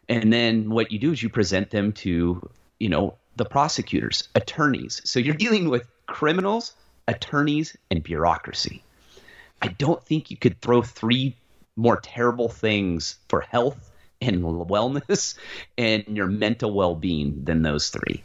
And 0.08 0.30
then 0.30 0.68
what 0.68 0.92
you 0.92 0.98
do 0.98 1.12
is 1.12 1.22
you 1.22 1.30
present 1.30 1.70
them 1.70 1.92
to, 1.92 2.46
you 2.78 2.88
know, 2.90 3.16
the 3.36 3.46
prosecutors, 3.46 4.28
attorneys. 4.34 5.00
So 5.04 5.18
you're 5.18 5.34
dealing 5.34 5.70
with 5.70 5.88
criminals, 6.06 6.74
attorneys, 7.06 7.74
and 7.90 8.02
bureaucracy. 8.02 8.82
I 9.62 9.68
don't 9.68 10.04
think 10.04 10.30
you 10.30 10.36
could 10.36 10.60
throw 10.60 10.82
three 10.82 11.36
more 11.74 11.98
terrible 12.00 12.48
things 12.50 13.16
for 13.28 13.40
health 13.40 13.87
and 14.20 14.42
wellness 14.42 15.36
and 15.78 16.04
your 16.08 16.26
mental 16.26 16.72
well-being 16.72 17.44
than 17.44 17.62
those 17.62 17.90
three. 17.90 18.22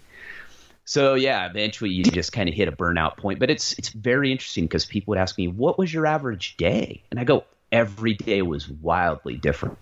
So 0.85 1.13
yeah, 1.15 1.49
eventually 1.49 1.91
you 1.91 2.03
just 2.03 2.33
kind 2.33 2.49
of 2.49 2.55
hit 2.55 2.67
a 2.67 2.71
burnout 2.71 3.17
point. 3.17 3.39
But 3.39 3.49
it's 3.49 3.73
it's 3.79 3.89
very 3.89 4.31
interesting 4.31 4.65
because 4.65 4.85
people 4.85 5.11
would 5.11 5.17
ask 5.17 5.37
me, 5.37 5.47
"What 5.47 5.77
was 5.77 5.93
your 5.93 6.05
average 6.05 6.57
day?" 6.57 7.03
And 7.09 7.19
I 7.19 7.23
go, 7.23 7.45
"Every 7.71 8.13
day 8.13 8.41
was 8.41 8.69
wildly 8.69 9.37
different 9.37 9.77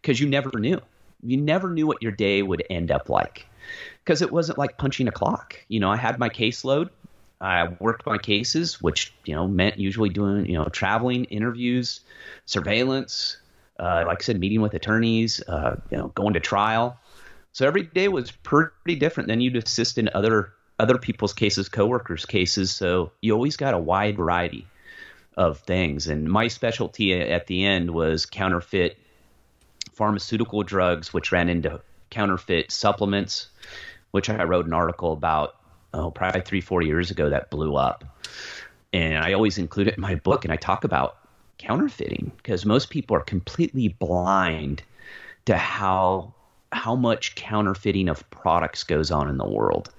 because 0.00 0.20
you 0.20 0.28
never 0.28 0.50
knew. 0.58 0.80
You 1.22 1.38
never 1.38 1.70
knew 1.70 1.86
what 1.86 2.02
your 2.02 2.12
day 2.12 2.42
would 2.42 2.64
end 2.68 2.90
up 2.90 3.08
like 3.08 3.46
because 4.04 4.22
it 4.22 4.32
wasn't 4.32 4.58
like 4.58 4.76
punching 4.76 5.08
a 5.08 5.12
clock. 5.12 5.56
You 5.68 5.80
know, 5.80 5.90
I 5.90 5.96
had 5.96 6.18
my 6.18 6.28
caseload. 6.28 6.90
I 7.40 7.68
worked 7.80 8.06
my 8.06 8.18
cases, 8.18 8.80
which 8.80 9.12
you 9.24 9.34
know 9.34 9.48
meant 9.48 9.78
usually 9.78 10.10
doing 10.10 10.46
you 10.46 10.58
know 10.58 10.66
traveling, 10.66 11.24
interviews, 11.24 12.00
surveillance, 12.44 13.38
uh, 13.82 14.04
like 14.06 14.22
I 14.22 14.22
said, 14.22 14.38
meeting 14.38 14.60
with 14.60 14.74
attorneys, 14.74 15.42
uh, 15.48 15.80
you 15.90 15.98
know, 15.98 16.08
going 16.08 16.34
to 16.34 16.40
trial. 16.40 16.96
So 17.50 17.66
every 17.66 17.82
day 17.82 18.06
was 18.06 18.30
pretty 18.30 18.94
different. 18.94 19.28
Then 19.28 19.40
you'd 19.40 19.56
assist 19.56 19.98
in 19.98 20.08
other 20.14 20.52
other 20.78 20.98
people's 20.98 21.32
cases, 21.32 21.68
coworkers' 21.68 22.24
cases. 22.24 22.70
So 22.70 23.12
you 23.20 23.32
always 23.34 23.56
got 23.56 23.74
a 23.74 23.78
wide 23.78 24.16
variety 24.16 24.66
of 25.36 25.58
things. 25.58 26.06
And 26.06 26.28
my 26.28 26.48
specialty 26.48 27.12
at 27.12 27.46
the 27.46 27.64
end 27.64 27.90
was 27.90 28.24
counterfeit 28.24 28.98
pharmaceutical 29.92 30.62
drugs, 30.62 31.12
which 31.12 31.32
ran 31.32 31.48
into 31.48 31.80
counterfeit 32.10 32.70
supplements, 32.70 33.48
which 34.12 34.30
I 34.30 34.44
wrote 34.44 34.66
an 34.66 34.72
article 34.72 35.12
about 35.12 35.56
oh 35.92 36.12
probably 36.12 36.42
three 36.42 36.60
four 36.60 36.82
years 36.82 37.10
ago 37.10 37.30
that 37.30 37.50
blew 37.50 37.74
up. 37.74 38.04
And 38.92 39.18
I 39.24 39.32
always 39.32 39.58
include 39.58 39.88
it 39.88 39.96
in 39.96 40.00
my 40.00 40.14
book, 40.14 40.44
and 40.44 40.52
I 40.52 40.56
talk 40.56 40.84
about 40.84 41.16
counterfeiting 41.62 42.32
because 42.36 42.66
most 42.66 42.90
people 42.90 43.16
are 43.16 43.20
completely 43.20 43.88
blind 43.88 44.82
to 45.44 45.56
how 45.56 46.34
how 46.72 46.96
much 46.96 47.34
counterfeiting 47.34 48.08
of 48.08 48.28
products 48.30 48.82
goes 48.82 49.10
on 49.10 49.28
in 49.28 49.36
the 49.36 49.46
world. 49.48 49.92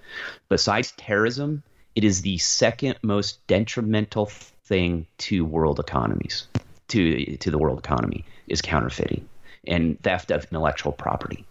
Besides 0.50 0.92
terrorism, 0.98 1.62
it 1.96 2.04
is 2.04 2.22
the 2.22 2.38
second 2.40 2.98
most 3.04 3.46
detrimental 3.48 4.26
thing 4.26 5.06
to 5.20 5.46
world 5.46 5.80
economies, 5.80 6.48
to 6.90 7.38
to 7.38 7.52
the 7.52 7.58
world 7.58 7.80
economy 7.80 8.26
is 8.48 8.62
counterfeiting 8.62 9.28
and 9.66 10.02
theft 10.04 10.32
of 10.32 10.46
intellectual 10.46 10.92
property. 10.92 11.46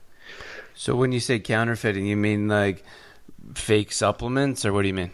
So 0.75 0.95
when 0.95 1.12
you 1.12 1.21
say 1.21 1.38
counterfeiting, 1.38 2.07
you 2.07 2.16
mean 2.16 2.49
like 2.49 2.85
fake 3.54 3.92
supplements, 3.92 4.64
or 4.64 4.73
what 4.73 4.83
do 4.83 4.88
you 4.88 4.95
mean? 4.95 5.11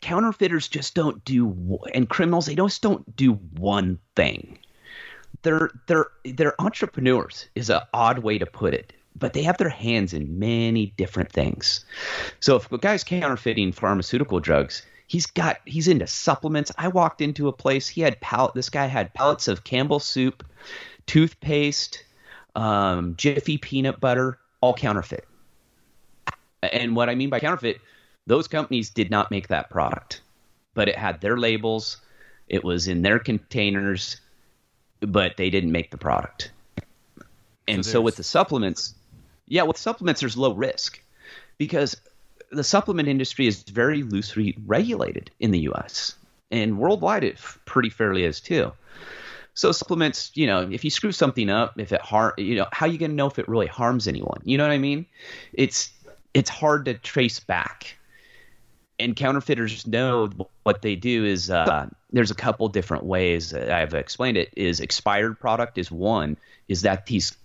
Counterfeiters 0.00 0.68
just 0.68 0.94
don't 0.94 1.24
do, 1.24 1.78
and 1.94 2.08
criminals 2.08 2.46
they 2.46 2.54
just 2.54 2.82
don't 2.82 3.16
do 3.16 3.34
one 3.58 3.98
thing. 4.16 4.58
They're 5.42 5.70
they're 5.86 6.06
they're 6.24 6.60
entrepreneurs 6.60 7.48
is 7.54 7.70
an 7.70 7.80
odd 7.92 8.20
way 8.20 8.38
to 8.38 8.46
put 8.46 8.74
it 8.74 8.92
but 9.16 9.32
they 9.32 9.42
have 9.42 9.58
their 9.58 9.68
hands 9.68 10.12
in 10.12 10.38
many 10.38 10.86
different 10.96 11.30
things. 11.30 11.84
So 12.40 12.56
if 12.56 12.70
a 12.72 12.78
guy's 12.78 13.04
counterfeiting 13.04 13.72
pharmaceutical 13.72 14.40
drugs, 14.40 14.82
he's 15.06 15.26
got 15.26 15.58
he's 15.64 15.88
into 15.88 16.06
supplements. 16.06 16.72
I 16.76 16.88
walked 16.88 17.20
into 17.20 17.48
a 17.48 17.52
place, 17.52 17.88
he 17.88 18.00
had 18.00 18.20
pallet 18.20 18.54
this 18.54 18.70
guy 18.70 18.86
had 18.86 19.14
pallets 19.14 19.48
of 19.48 19.64
Campbell 19.64 20.00
soup, 20.00 20.44
toothpaste, 21.06 22.04
um, 22.56 23.14
Jiffy 23.16 23.58
peanut 23.58 24.00
butter, 24.00 24.38
all 24.60 24.74
counterfeit. 24.74 25.26
And 26.62 26.96
what 26.96 27.10
I 27.10 27.14
mean 27.14 27.30
by 27.30 27.40
counterfeit, 27.40 27.80
those 28.26 28.48
companies 28.48 28.90
did 28.90 29.10
not 29.10 29.30
make 29.30 29.48
that 29.48 29.70
product, 29.70 30.22
but 30.74 30.88
it 30.88 30.96
had 30.96 31.20
their 31.20 31.36
labels, 31.36 31.98
it 32.48 32.64
was 32.64 32.88
in 32.88 33.02
their 33.02 33.18
containers, 33.18 34.20
but 35.00 35.36
they 35.36 35.50
didn't 35.50 35.72
make 35.72 35.90
the 35.90 35.98
product. 35.98 36.50
And 37.68 37.84
so, 37.84 37.92
so 37.92 38.00
with 38.00 38.16
the 38.16 38.22
supplements, 38.22 38.94
yeah, 39.46 39.62
with 39.62 39.76
supplements, 39.76 40.20
there's 40.20 40.36
low 40.36 40.54
risk 40.54 41.00
because 41.58 41.96
the 42.50 42.64
supplement 42.64 43.08
industry 43.08 43.46
is 43.46 43.62
very 43.62 44.02
loosely 44.02 44.56
regulated 44.66 45.30
in 45.40 45.50
the 45.50 45.60
U.S. 45.60 46.14
and 46.50 46.78
worldwide, 46.78 47.24
it 47.24 47.38
pretty 47.64 47.90
fairly 47.90 48.24
is 48.24 48.40
too. 48.40 48.72
So 49.54 49.70
supplements, 49.70 50.32
you 50.34 50.46
know, 50.46 50.68
if 50.70 50.84
you 50.84 50.90
screw 50.90 51.12
something 51.12 51.48
up, 51.48 51.78
if 51.78 51.92
it 51.92 52.00
harm, 52.00 52.32
you 52.38 52.56
know, 52.56 52.66
how 52.72 52.86
are 52.86 52.88
you 52.88 52.98
going 52.98 53.12
to 53.12 53.16
know 53.16 53.28
if 53.28 53.38
it 53.38 53.48
really 53.48 53.68
harms 53.68 54.08
anyone? 54.08 54.40
You 54.44 54.58
know 54.58 54.64
what 54.64 54.72
I 54.72 54.78
mean? 54.78 55.06
It's 55.52 55.90
it's 56.34 56.50
hard 56.50 56.86
to 56.86 56.94
trace 56.94 57.38
back. 57.38 57.96
And 58.98 59.16
counterfeiters 59.16 59.86
know 59.86 60.30
what 60.62 60.82
they 60.82 60.94
do 60.94 61.24
is 61.24 61.50
uh, 61.50 61.88
there's 62.12 62.30
a 62.30 62.34
couple 62.34 62.68
different 62.68 63.04
ways 63.04 63.52
I've 63.52 63.94
explained 63.94 64.36
it. 64.36 64.52
Is 64.56 64.80
expired 64.80 65.40
product 65.40 65.78
is 65.78 65.90
one. 65.90 66.36
Is 66.68 66.82
that 66.82 67.06
these 67.06 67.36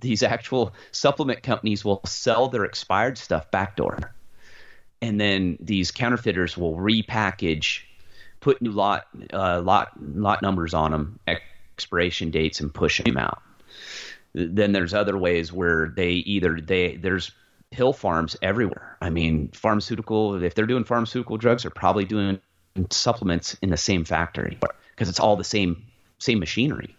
these 0.00 0.22
actual 0.22 0.72
supplement 0.90 1.42
companies 1.42 1.84
will 1.84 2.00
sell 2.06 2.48
their 2.48 2.64
expired 2.64 3.18
stuff 3.18 3.50
backdoor. 3.50 4.14
And 5.00 5.20
then 5.20 5.58
these 5.60 5.90
counterfeiters 5.90 6.56
will 6.56 6.76
repackage, 6.76 7.80
put 8.40 8.62
new 8.62 8.70
lot 8.70 9.06
uh, 9.32 9.60
lot 9.60 9.92
lot 10.00 10.42
numbers 10.42 10.74
on 10.74 10.92
them, 10.92 11.18
expiration 11.26 12.30
dates, 12.30 12.60
and 12.60 12.72
push 12.72 13.02
them 13.02 13.16
out. 13.16 13.42
Then 14.34 14.72
there's 14.72 14.94
other 14.94 15.18
ways 15.18 15.52
where 15.52 15.88
they 15.88 16.12
either 16.12 16.60
they 16.60 16.96
there's 16.96 17.32
pill 17.72 17.92
farms 17.92 18.36
everywhere. 18.42 18.96
I 19.00 19.10
mean, 19.10 19.48
pharmaceutical 19.48 20.42
if 20.42 20.54
they're 20.54 20.66
doing 20.66 20.84
pharmaceutical 20.84 21.36
drugs, 21.36 21.62
they're 21.62 21.70
probably 21.70 22.04
doing 22.04 22.38
supplements 22.90 23.56
in 23.62 23.70
the 23.70 23.76
same 23.76 24.04
factory 24.04 24.58
because 24.90 25.08
it's 25.08 25.20
all 25.20 25.36
the 25.36 25.44
same 25.44 25.84
same 26.18 26.38
machinery 26.38 26.96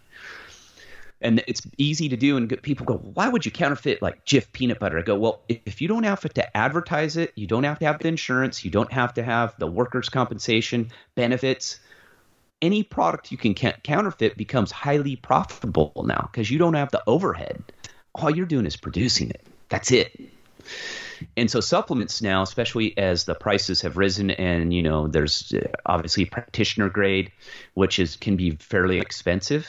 and 1.24 1.42
it's 1.46 1.62
easy 1.78 2.10
to 2.10 2.16
do. 2.16 2.36
And 2.36 2.62
people 2.62 2.84
go, 2.84 2.96
why 2.96 3.28
would 3.28 3.44
you 3.46 3.50
counterfeit 3.50 4.02
like 4.02 4.24
Jif 4.26 4.52
peanut 4.52 4.78
butter? 4.78 4.98
I 4.98 5.02
go, 5.02 5.18
well, 5.18 5.40
if 5.48 5.80
you 5.80 5.88
don't 5.88 6.04
have 6.04 6.20
to 6.20 6.56
advertise 6.56 7.16
it, 7.16 7.32
you 7.34 7.46
don't 7.46 7.64
have 7.64 7.78
to 7.78 7.86
have 7.86 7.98
the 7.98 8.08
insurance, 8.08 8.64
you 8.64 8.70
don't 8.70 8.92
have 8.92 9.14
to 9.14 9.22
have 9.22 9.54
the 9.58 9.66
workers' 9.66 10.10
compensation 10.10 10.90
benefits. 11.14 11.80
Any 12.60 12.82
product 12.82 13.32
you 13.32 13.38
can 13.38 13.54
counterfeit 13.54 14.36
becomes 14.36 14.70
highly 14.70 15.16
profitable 15.16 15.92
now 16.06 16.28
because 16.30 16.50
you 16.50 16.58
don't 16.58 16.74
have 16.74 16.90
the 16.90 17.02
overhead. 17.06 17.62
All 18.14 18.30
you're 18.30 18.46
doing 18.46 18.66
is 18.66 18.76
producing 18.76 19.30
it. 19.30 19.44
That's 19.70 19.90
it. 19.90 20.18
And 21.36 21.50
so 21.50 21.60
supplements 21.60 22.20
now, 22.22 22.42
especially 22.42 22.96
as 22.98 23.24
the 23.24 23.34
prices 23.34 23.80
have 23.82 23.96
risen, 23.96 24.30
and 24.30 24.72
you 24.74 24.82
know, 24.82 25.06
there's 25.06 25.52
uh, 25.54 25.68
obviously 25.86 26.24
practitioner 26.24 26.88
grade, 26.88 27.32
which 27.74 27.98
is 27.98 28.16
can 28.16 28.36
be 28.36 28.52
fairly 28.52 28.98
expensive 28.98 29.66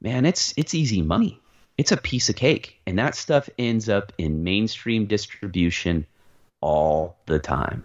man, 0.00 0.24
it's 0.24 0.54
it's 0.56 0.74
easy 0.74 1.02
money. 1.02 1.40
It's 1.76 1.92
a 1.92 1.96
piece 1.96 2.28
of 2.28 2.36
cake, 2.36 2.80
and 2.86 2.98
that 2.98 3.14
stuff 3.14 3.48
ends 3.58 3.88
up 3.88 4.12
in 4.18 4.42
mainstream 4.42 5.06
distribution 5.06 6.06
all 6.60 7.16
the 7.26 7.38
time. 7.38 7.84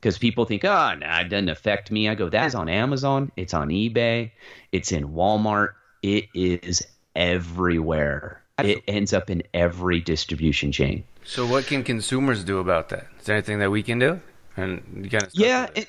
Because 0.00 0.18
people 0.18 0.44
think, 0.44 0.66
oh, 0.66 0.94
nah, 0.94 1.20
it 1.20 1.30
doesn't 1.30 1.48
affect 1.48 1.90
me. 1.90 2.10
I 2.10 2.14
go, 2.14 2.28
that's 2.28 2.54
on 2.54 2.68
Amazon. 2.68 3.32
It's 3.36 3.54
on 3.54 3.68
eBay. 3.68 4.32
It's 4.70 4.92
in 4.92 5.08
Walmart. 5.08 5.70
It 6.02 6.28
is 6.34 6.86
everywhere. 7.16 8.43
It 8.58 8.84
ends 8.86 9.12
up 9.12 9.30
in 9.30 9.42
every 9.52 10.00
distribution 10.00 10.70
chain. 10.70 11.04
So, 11.24 11.46
what 11.46 11.66
can 11.66 11.82
consumers 11.82 12.44
do 12.44 12.58
about 12.58 12.90
that? 12.90 13.08
Is 13.18 13.26
there 13.26 13.34
anything 13.34 13.58
that 13.58 13.70
we 13.70 13.82
can 13.82 13.98
do? 13.98 14.20
And 14.56 15.10
kind 15.10 15.24
of 15.24 15.30
yeah, 15.32 15.66
it, 15.74 15.88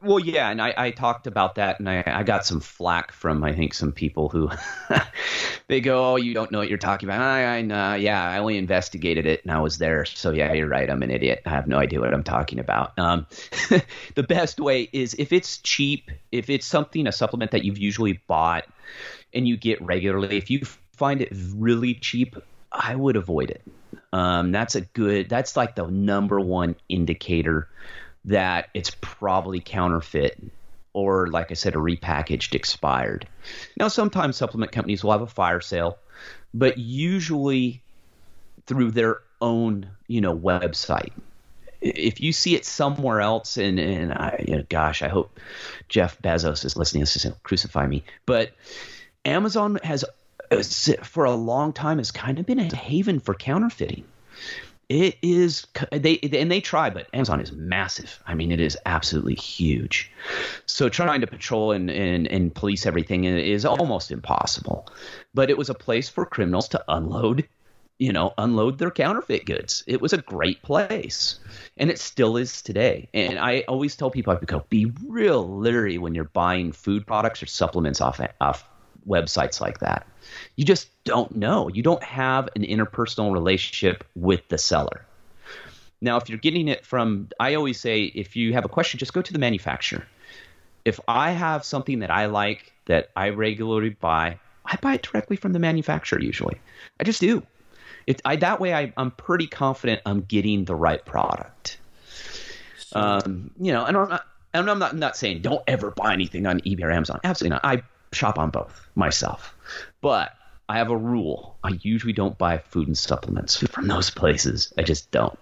well, 0.00 0.20
yeah, 0.20 0.48
and 0.48 0.62
I, 0.62 0.72
I 0.76 0.90
talked 0.92 1.26
about 1.26 1.56
that, 1.56 1.80
and 1.80 1.88
I, 1.88 2.04
I 2.06 2.22
got 2.22 2.46
some 2.46 2.60
flack 2.60 3.10
from 3.10 3.42
I 3.42 3.52
think 3.52 3.74
some 3.74 3.90
people 3.90 4.28
who 4.28 4.48
they 5.68 5.80
go, 5.80 6.12
"Oh, 6.12 6.16
you 6.16 6.34
don't 6.34 6.52
know 6.52 6.58
what 6.58 6.68
you're 6.68 6.78
talking 6.78 7.08
about." 7.08 7.20
I, 7.20 7.58
I 7.58 7.62
know, 7.62 7.94
yeah, 7.94 8.22
I 8.22 8.38
only 8.38 8.58
investigated 8.58 9.26
it, 9.26 9.42
and 9.42 9.50
I 9.50 9.58
was 9.58 9.78
there, 9.78 10.04
so 10.04 10.30
yeah, 10.30 10.52
you're 10.52 10.68
right. 10.68 10.88
I'm 10.88 11.02
an 11.02 11.10
idiot. 11.10 11.42
I 11.46 11.50
have 11.50 11.66
no 11.66 11.78
idea 11.78 11.98
what 11.98 12.14
I'm 12.14 12.22
talking 12.22 12.60
about. 12.60 12.96
Um, 12.96 13.26
the 14.14 14.22
best 14.22 14.60
way 14.60 14.88
is 14.92 15.14
if 15.14 15.32
it's 15.32 15.58
cheap, 15.58 16.12
if 16.30 16.48
it's 16.48 16.66
something 16.66 17.08
a 17.08 17.12
supplement 17.12 17.50
that 17.50 17.64
you've 17.64 17.78
usually 17.78 18.20
bought 18.28 18.66
and 19.34 19.48
you 19.48 19.56
get 19.56 19.80
regularly. 19.82 20.36
If 20.36 20.50
you 20.50 20.60
find 21.02 21.20
it 21.20 21.32
really 21.56 21.94
cheap, 21.94 22.36
I 22.70 22.94
would 22.94 23.16
avoid 23.16 23.50
it. 23.50 23.62
Um, 24.12 24.52
that's 24.52 24.76
a 24.76 24.82
good. 24.82 25.28
That's 25.28 25.56
like 25.56 25.74
the 25.74 25.88
number 25.88 26.38
one 26.38 26.76
indicator 26.88 27.68
that 28.26 28.68
it's 28.72 28.92
probably 29.00 29.58
counterfeit 29.58 30.40
or, 30.92 31.26
like 31.26 31.50
I 31.50 31.54
said, 31.54 31.74
a 31.74 31.78
repackaged 31.78 32.54
expired. 32.54 33.26
Now, 33.76 33.88
sometimes 33.88 34.36
supplement 34.36 34.70
companies 34.70 35.02
will 35.02 35.10
have 35.10 35.22
a 35.22 35.26
fire 35.26 35.60
sale, 35.60 35.98
but 36.54 36.78
usually 36.78 37.82
through 38.66 38.92
their 38.92 39.22
own, 39.40 39.90
you 40.06 40.20
know, 40.20 40.38
website. 40.38 41.10
If 41.80 42.20
you 42.20 42.32
see 42.32 42.54
it 42.54 42.64
somewhere 42.64 43.20
else, 43.20 43.56
and 43.56 43.80
and 43.80 44.12
I, 44.12 44.44
you 44.46 44.54
know, 44.54 44.64
gosh, 44.68 45.02
I 45.02 45.08
hope 45.08 45.40
Jeff 45.88 46.22
Bezos 46.22 46.64
is 46.64 46.76
listening. 46.76 47.00
This 47.00 47.16
is 47.16 47.32
crucify 47.42 47.88
me, 47.88 48.04
but 48.24 48.52
Amazon 49.24 49.80
has 49.82 50.04
for 51.02 51.24
a 51.24 51.32
long 51.32 51.72
time 51.72 51.98
has 51.98 52.10
kind 52.10 52.38
of 52.38 52.46
been 52.46 52.58
a 52.58 52.74
haven 52.74 53.20
for 53.20 53.34
counterfeiting. 53.34 54.04
It 54.88 55.16
is 55.22 55.66
they 55.90 56.18
and 56.18 56.50
they 56.50 56.60
try, 56.60 56.90
but 56.90 57.06
Amazon 57.14 57.40
is 57.40 57.52
massive. 57.52 58.22
I 58.26 58.34
mean, 58.34 58.52
it 58.52 58.60
is 58.60 58.76
absolutely 58.84 59.36
huge. 59.36 60.10
So 60.66 60.90
trying 60.90 61.22
to 61.22 61.26
patrol 61.26 61.72
and, 61.72 61.90
and, 61.90 62.26
and 62.26 62.54
police 62.54 62.84
everything 62.84 63.24
is 63.24 63.64
almost 63.64 64.10
impossible. 64.10 64.88
But 65.32 65.48
it 65.48 65.56
was 65.56 65.70
a 65.70 65.74
place 65.74 66.10
for 66.10 66.26
criminals 66.26 66.68
to 66.70 66.84
unload, 66.88 67.48
you 67.98 68.12
know, 68.12 68.34
unload 68.36 68.78
their 68.78 68.90
counterfeit 68.90 69.46
goods. 69.46 69.82
It 69.86 70.02
was 70.02 70.12
a 70.12 70.18
great 70.18 70.60
place, 70.62 71.40
and 71.78 71.88
it 71.88 71.98
still 71.98 72.36
is 72.36 72.60
today. 72.60 73.08
And 73.14 73.38
I 73.38 73.60
always 73.68 73.96
tell 73.96 74.10
people, 74.10 74.34
I 74.34 74.44
go, 74.44 74.66
be 74.68 74.92
real 75.06 75.58
leery 75.58 75.96
when 75.96 76.14
you're 76.14 76.24
buying 76.24 76.72
food 76.72 77.06
products 77.06 77.42
or 77.42 77.46
supplements 77.46 78.02
off 78.02 78.20
off 78.42 78.68
websites 79.06 79.60
like 79.60 79.78
that 79.80 80.06
you 80.56 80.64
just 80.64 80.88
don't 81.04 81.34
know. 81.36 81.68
You 81.68 81.82
don't 81.82 82.02
have 82.02 82.48
an 82.56 82.62
interpersonal 82.62 83.32
relationship 83.32 84.04
with 84.14 84.46
the 84.48 84.58
seller. 84.58 85.04
Now, 86.00 86.16
if 86.16 86.28
you're 86.28 86.38
getting 86.38 86.68
it 86.68 86.84
from, 86.84 87.28
I 87.38 87.54
always 87.54 87.78
say, 87.78 88.04
if 88.04 88.34
you 88.34 88.52
have 88.54 88.64
a 88.64 88.68
question, 88.68 88.98
just 88.98 89.12
go 89.12 89.22
to 89.22 89.32
the 89.32 89.38
manufacturer. 89.38 90.04
If 90.84 90.98
I 91.06 91.30
have 91.30 91.64
something 91.64 92.00
that 92.00 92.10
I 92.10 92.26
like 92.26 92.72
that 92.86 93.10
I 93.14 93.28
regularly 93.28 93.90
buy, 93.90 94.38
I 94.64 94.76
buy 94.76 94.94
it 94.94 95.02
directly 95.02 95.36
from 95.36 95.52
the 95.52 95.60
manufacturer 95.60 96.20
usually. 96.20 96.60
I 96.98 97.04
just 97.04 97.20
do. 97.20 97.44
It, 98.06 98.20
I, 98.24 98.34
that 98.36 98.58
way, 98.58 98.74
I, 98.74 98.92
am 98.96 99.12
pretty 99.12 99.46
confident 99.46 100.02
I'm 100.04 100.22
getting 100.22 100.64
the 100.64 100.74
right 100.74 101.04
product. 101.04 101.78
Um, 102.94 103.52
you 103.60 103.72
know, 103.72 103.84
and 103.84 103.96
I'm 103.96 104.08
not, 104.08 104.26
and 104.52 104.68
I'm 104.68 104.78
not, 104.80 104.92
I'm 104.92 104.98
not 104.98 105.16
saying 105.16 105.42
don't 105.42 105.62
ever 105.68 105.92
buy 105.92 106.12
anything 106.12 106.46
on 106.46 106.60
eBay 106.60 106.82
or 106.82 106.90
Amazon. 106.90 107.20
Absolutely 107.22 107.54
not. 107.54 107.64
I 107.64 107.82
shop 108.12 108.38
on 108.38 108.50
both 108.50 108.88
myself. 108.94 109.54
But 110.00 110.32
I 110.68 110.78
have 110.78 110.90
a 110.90 110.96
rule. 110.96 111.58
I 111.62 111.78
usually 111.82 112.12
don't 112.12 112.38
buy 112.38 112.58
food 112.58 112.86
and 112.86 112.96
supplements 112.96 113.56
from 113.68 113.88
those 113.88 114.10
places. 114.10 114.72
I 114.78 114.82
just 114.82 115.10
don't. 115.10 115.38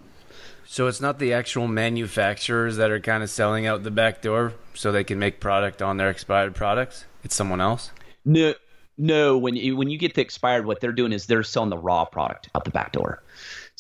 So 0.66 0.86
it's 0.86 1.00
not 1.00 1.18
the 1.18 1.32
actual 1.32 1.66
manufacturers 1.66 2.76
that 2.76 2.90
are 2.90 3.00
kind 3.00 3.22
of 3.22 3.30
selling 3.30 3.66
out 3.66 3.82
the 3.82 3.90
back 3.90 4.22
door 4.22 4.54
so 4.74 4.92
they 4.92 5.04
can 5.04 5.18
make 5.18 5.40
product 5.40 5.82
on 5.82 5.96
their 5.96 6.10
expired 6.10 6.54
products. 6.54 7.04
It's 7.24 7.34
someone 7.34 7.60
else. 7.60 7.90
No, 8.24 8.54
no. 8.96 9.36
When 9.36 9.56
you, 9.56 9.76
when 9.76 9.90
you 9.90 9.98
get 9.98 10.14
the 10.14 10.20
expired, 10.20 10.66
what 10.66 10.80
they're 10.80 10.92
doing 10.92 11.12
is 11.12 11.26
they're 11.26 11.42
selling 11.42 11.70
the 11.70 11.78
raw 11.78 12.04
product 12.04 12.50
out 12.54 12.64
the 12.64 12.70
back 12.70 12.92
door. 12.92 13.22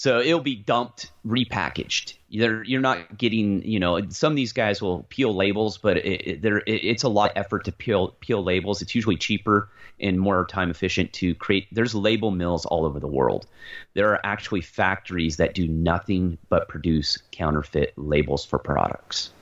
So 0.00 0.18
it'll 0.18 0.40
be 0.40 0.56
dumped, 0.56 1.10
repackaged. 1.26 2.14
You're, 2.30 2.64
you're 2.64 2.80
not 2.80 3.18
getting, 3.18 3.62
you 3.68 3.78
know, 3.78 4.00
some 4.08 4.32
of 4.32 4.36
these 4.36 4.54
guys 4.54 4.80
will 4.80 5.02
peel 5.10 5.36
labels, 5.36 5.76
but 5.76 5.98
it, 5.98 6.42
it, 6.42 6.42
it, 6.42 6.62
it's 6.66 7.02
a 7.02 7.10
lot 7.10 7.32
of 7.32 7.36
effort 7.36 7.66
to 7.66 7.72
peel 7.72 8.16
peel 8.20 8.42
labels. 8.42 8.80
It's 8.80 8.94
usually 8.94 9.18
cheaper 9.18 9.68
and 10.00 10.18
more 10.18 10.46
time 10.46 10.70
efficient 10.70 11.12
to 11.12 11.34
create. 11.34 11.66
There's 11.70 11.94
label 11.94 12.30
mills 12.30 12.64
all 12.64 12.86
over 12.86 12.98
the 12.98 13.06
world. 13.06 13.46
There 13.92 14.10
are 14.14 14.20
actually 14.24 14.62
factories 14.62 15.36
that 15.36 15.52
do 15.52 15.68
nothing 15.68 16.38
but 16.48 16.66
produce 16.66 17.18
counterfeit 17.30 17.92
labels 17.96 18.42
for 18.42 18.58
products. 18.58 19.32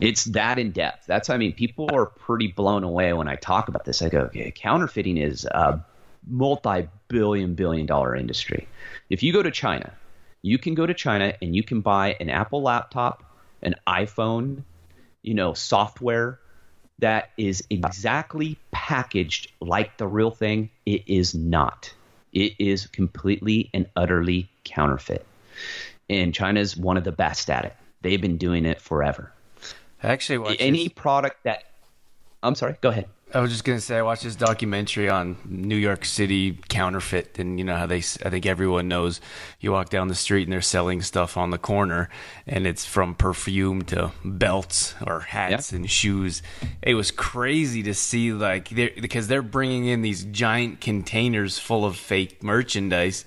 It's 0.00 0.24
that 0.24 0.58
in 0.58 0.72
depth. 0.72 1.06
That's, 1.06 1.30
I 1.30 1.36
mean, 1.36 1.52
people 1.52 1.88
are 1.92 2.06
pretty 2.06 2.48
blown 2.48 2.82
away 2.82 3.12
when 3.12 3.28
I 3.28 3.36
talk 3.36 3.68
about 3.68 3.84
this. 3.84 4.02
I 4.02 4.08
go, 4.08 4.22
okay, 4.22 4.50
counterfeiting 4.50 5.18
is 5.18 5.44
a 5.44 5.84
multi 6.26 6.88
billion, 7.08 7.54
billion 7.54 7.86
dollar 7.86 8.14
industry. 8.16 8.68
If 9.10 9.22
you 9.22 9.32
go 9.32 9.42
to 9.42 9.50
China, 9.50 9.92
you 10.42 10.58
can 10.58 10.74
go 10.74 10.86
to 10.86 10.94
China 10.94 11.34
and 11.40 11.54
you 11.54 11.62
can 11.62 11.80
buy 11.80 12.16
an 12.20 12.28
Apple 12.28 12.62
laptop, 12.62 13.22
an 13.62 13.74
iPhone, 13.86 14.62
you 15.22 15.34
know, 15.34 15.54
software 15.54 16.38
that 16.98 17.30
is 17.36 17.64
exactly 17.70 18.58
packaged 18.70 19.50
like 19.60 19.96
the 19.98 20.06
real 20.06 20.30
thing, 20.30 20.70
it 20.86 21.02
is 21.06 21.34
not. 21.34 21.92
It 22.32 22.54
is 22.58 22.86
completely 22.86 23.70
and 23.74 23.88
utterly 23.96 24.48
counterfeit. 24.64 25.26
And 26.08 26.34
China 26.34 26.60
is 26.60 26.76
one 26.76 26.96
of 26.96 27.04
the 27.04 27.12
best 27.12 27.50
at 27.50 27.64
it. 27.64 27.76
They've 28.02 28.20
been 28.20 28.36
doing 28.36 28.64
it 28.64 28.80
forever. 28.80 29.32
Actually, 30.02 30.58
any 30.58 30.84
this. 30.84 30.92
product 30.94 31.44
that 31.44 31.64
I'm 32.42 32.54
sorry, 32.54 32.76
go 32.80 32.88
ahead. 32.88 33.08
I 33.34 33.40
was 33.40 33.50
just 33.50 33.64
gonna 33.64 33.80
say 33.80 33.96
I 33.96 34.02
watched 34.02 34.24
this 34.24 34.36
documentary 34.36 35.08
on 35.08 35.38
New 35.46 35.76
York 35.76 36.04
City 36.04 36.58
counterfeit, 36.68 37.38
and 37.38 37.58
you 37.58 37.64
know 37.64 37.76
how 37.76 37.86
they. 37.86 37.98
I 37.98 38.28
think 38.28 38.44
everyone 38.44 38.88
knows 38.88 39.22
you 39.58 39.72
walk 39.72 39.88
down 39.88 40.08
the 40.08 40.14
street 40.14 40.42
and 40.42 40.52
they're 40.52 40.60
selling 40.60 41.00
stuff 41.00 41.38
on 41.38 41.50
the 41.50 41.56
corner, 41.56 42.10
and 42.46 42.66
it's 42.66 42.84
from 42.84 43.14
perfume 43.14 43.82
to 43.86 44.12
belts 44.22 44.94
or 45.06 45.20
hats 45.20 45.72
yeah. 45.72 45.76
and 45.76 45.90
shoes. 45.90 46.42
It 46.82 46.94
was 46.94 47.10
crazy 47.10 47.82
to 47.84 47.94
see 47.94 48.32
like 48.34 48.68
they're, 48.68 48.90
because 49.00 49.28
they're 49.28 49.40
bringing 49.40 49.86
in 49.86 50.02
these 50.02 50.24
giant 50.24 50.82
containers 50.82 51.58
full 51.58 51.86
of 51.86 51.96
fake 51.96 52.42
merchandise, 52.42 53.24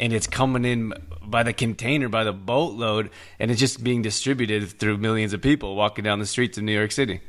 and 0.00 0.14
it's 0.14 0.26
coming 0.26 0.64
in 0.64 0.94
by 1.22 1.42
the 1.42 1.52
container 1.52 2.08
by 2.08 2.24
the 2.24 2.32
boatload, 2.32 3.10
and 3.38 3.50
it's 3.50 3.60
just 3.60 3.84
being 3.84 4.00
distributed 4.00 4.70
through 4.70 4.96
millions 4.96 5.34
of 5.34 5.42
people 5.42 5.76
walking 5.76 6.04
down 6.04 6.18
the 6.18 6.26
streets 6.26 6.56
of 6.56 6.64
New 6.64 6.72
York 6.72 6.92
City. 6.92 7.20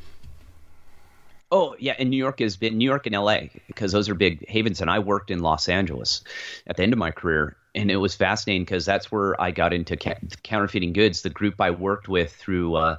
Oh 1.52 1.76
yeah, 1.80 1.96
and 1.98 2.10
New 2.10 2.18
York 2.18 2.40
has 2.40 2.58
been 2.58 2.78
New 2.78 2.86
York 2.86 3.06
and 3.06 3.14
L.A. 3.14 3.52
because 3.68 3.92
those 3.92 4.10
are 4.10 4.16
big 4.16 4.48
havens. 4.48 4.82
And 4.82 4.90
I 4.90 5.00
worked 5.00 5.30
in 5.30 5.40
Los 5.40 5.70
Angeles 5.70 6.24
at 6.66 6.76
the 6.76 6.84
end 6.84 6.92
of 6.92 7.00
my 7.00 7.12
career, 7.12 7.56
and 7.76 7.92
it 7.92 7.98
was 7.98 8.16
fascinating 8.16 8.64
because 8.64 8.86
that's 8.86 9.12
where 9.12 9.40
I 9.40 9.52
got 9.52 9.72
into 9.72 9.96
ca- 9.96 10.16
counterfeiting 10.42 10.94
goods. 10.94 11.22
The 11.22 11.30
group 11.30 11.62
I 11.62 11.70
worked 11.70 12.08
with 12.08 12.34
through 12.34 12.76
uh, 12.76 12.98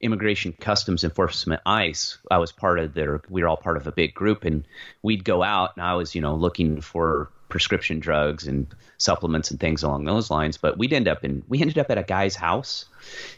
Immigration 0.00 0.52
Customs 0.52 1.04
Enforcement 1.04 1.62
ICE, 1.64 2.18
I 2.30 2.38
was 2.38 2.52
part 2.52 2.78
of 2.78 2.92
their. 2.92 3.22
We 3.30 3.42
were 3.42 3.48
all 3.48 3.56
part 3.56 3.78
of 3.78 3.86
a 3.86 3.92
big 3.92 4.14
group, 4.14 4.44
and 4.44 4.66
we'd 5.02 5.24
go 5.24 5.42
out, 5.42 5.76
and 5.76 5.84
I 5.84 5.94
was 5.94 6.14
you 6.14 6.20
know 6.20 6.34
looking 6.34 6.82
for 6.82 7.30
prescription 7.48 8.00
drugs 8.00 8.46
and 8.46 8.66
supplements 8.98 9.50
and 9.50 9.60
things 9.60 9.82
along 9.82 10.04
those 10.04 10.30
lines. 10.30 10.58
But 10.58 10.76
we'd 10.76 10.92
end 10.92 11.08
up 11.08 11.24
in 11.24 11.42
we 11.48 11.60
ended 11.60 11.78
up 11.78 11.90
at 11.90 11.96
a 11.96 12.02
guy's 12.02 12.36
house, 12.36 12.84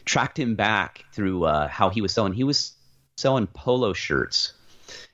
tracked 0.03 0.37
him 0.37 0.55
back 0.55 1.05
through 1.13 1.45
uh, 1.45 1.67
how 1.69 1.89
he 1.89 2.01
was 2.01 2.13
selling. 2.13 2.33
He 2.33 2.43
was 2.43 2.73
selling 3.19 3.47
polo 3.47 3.93
shirts. 3.93 4.53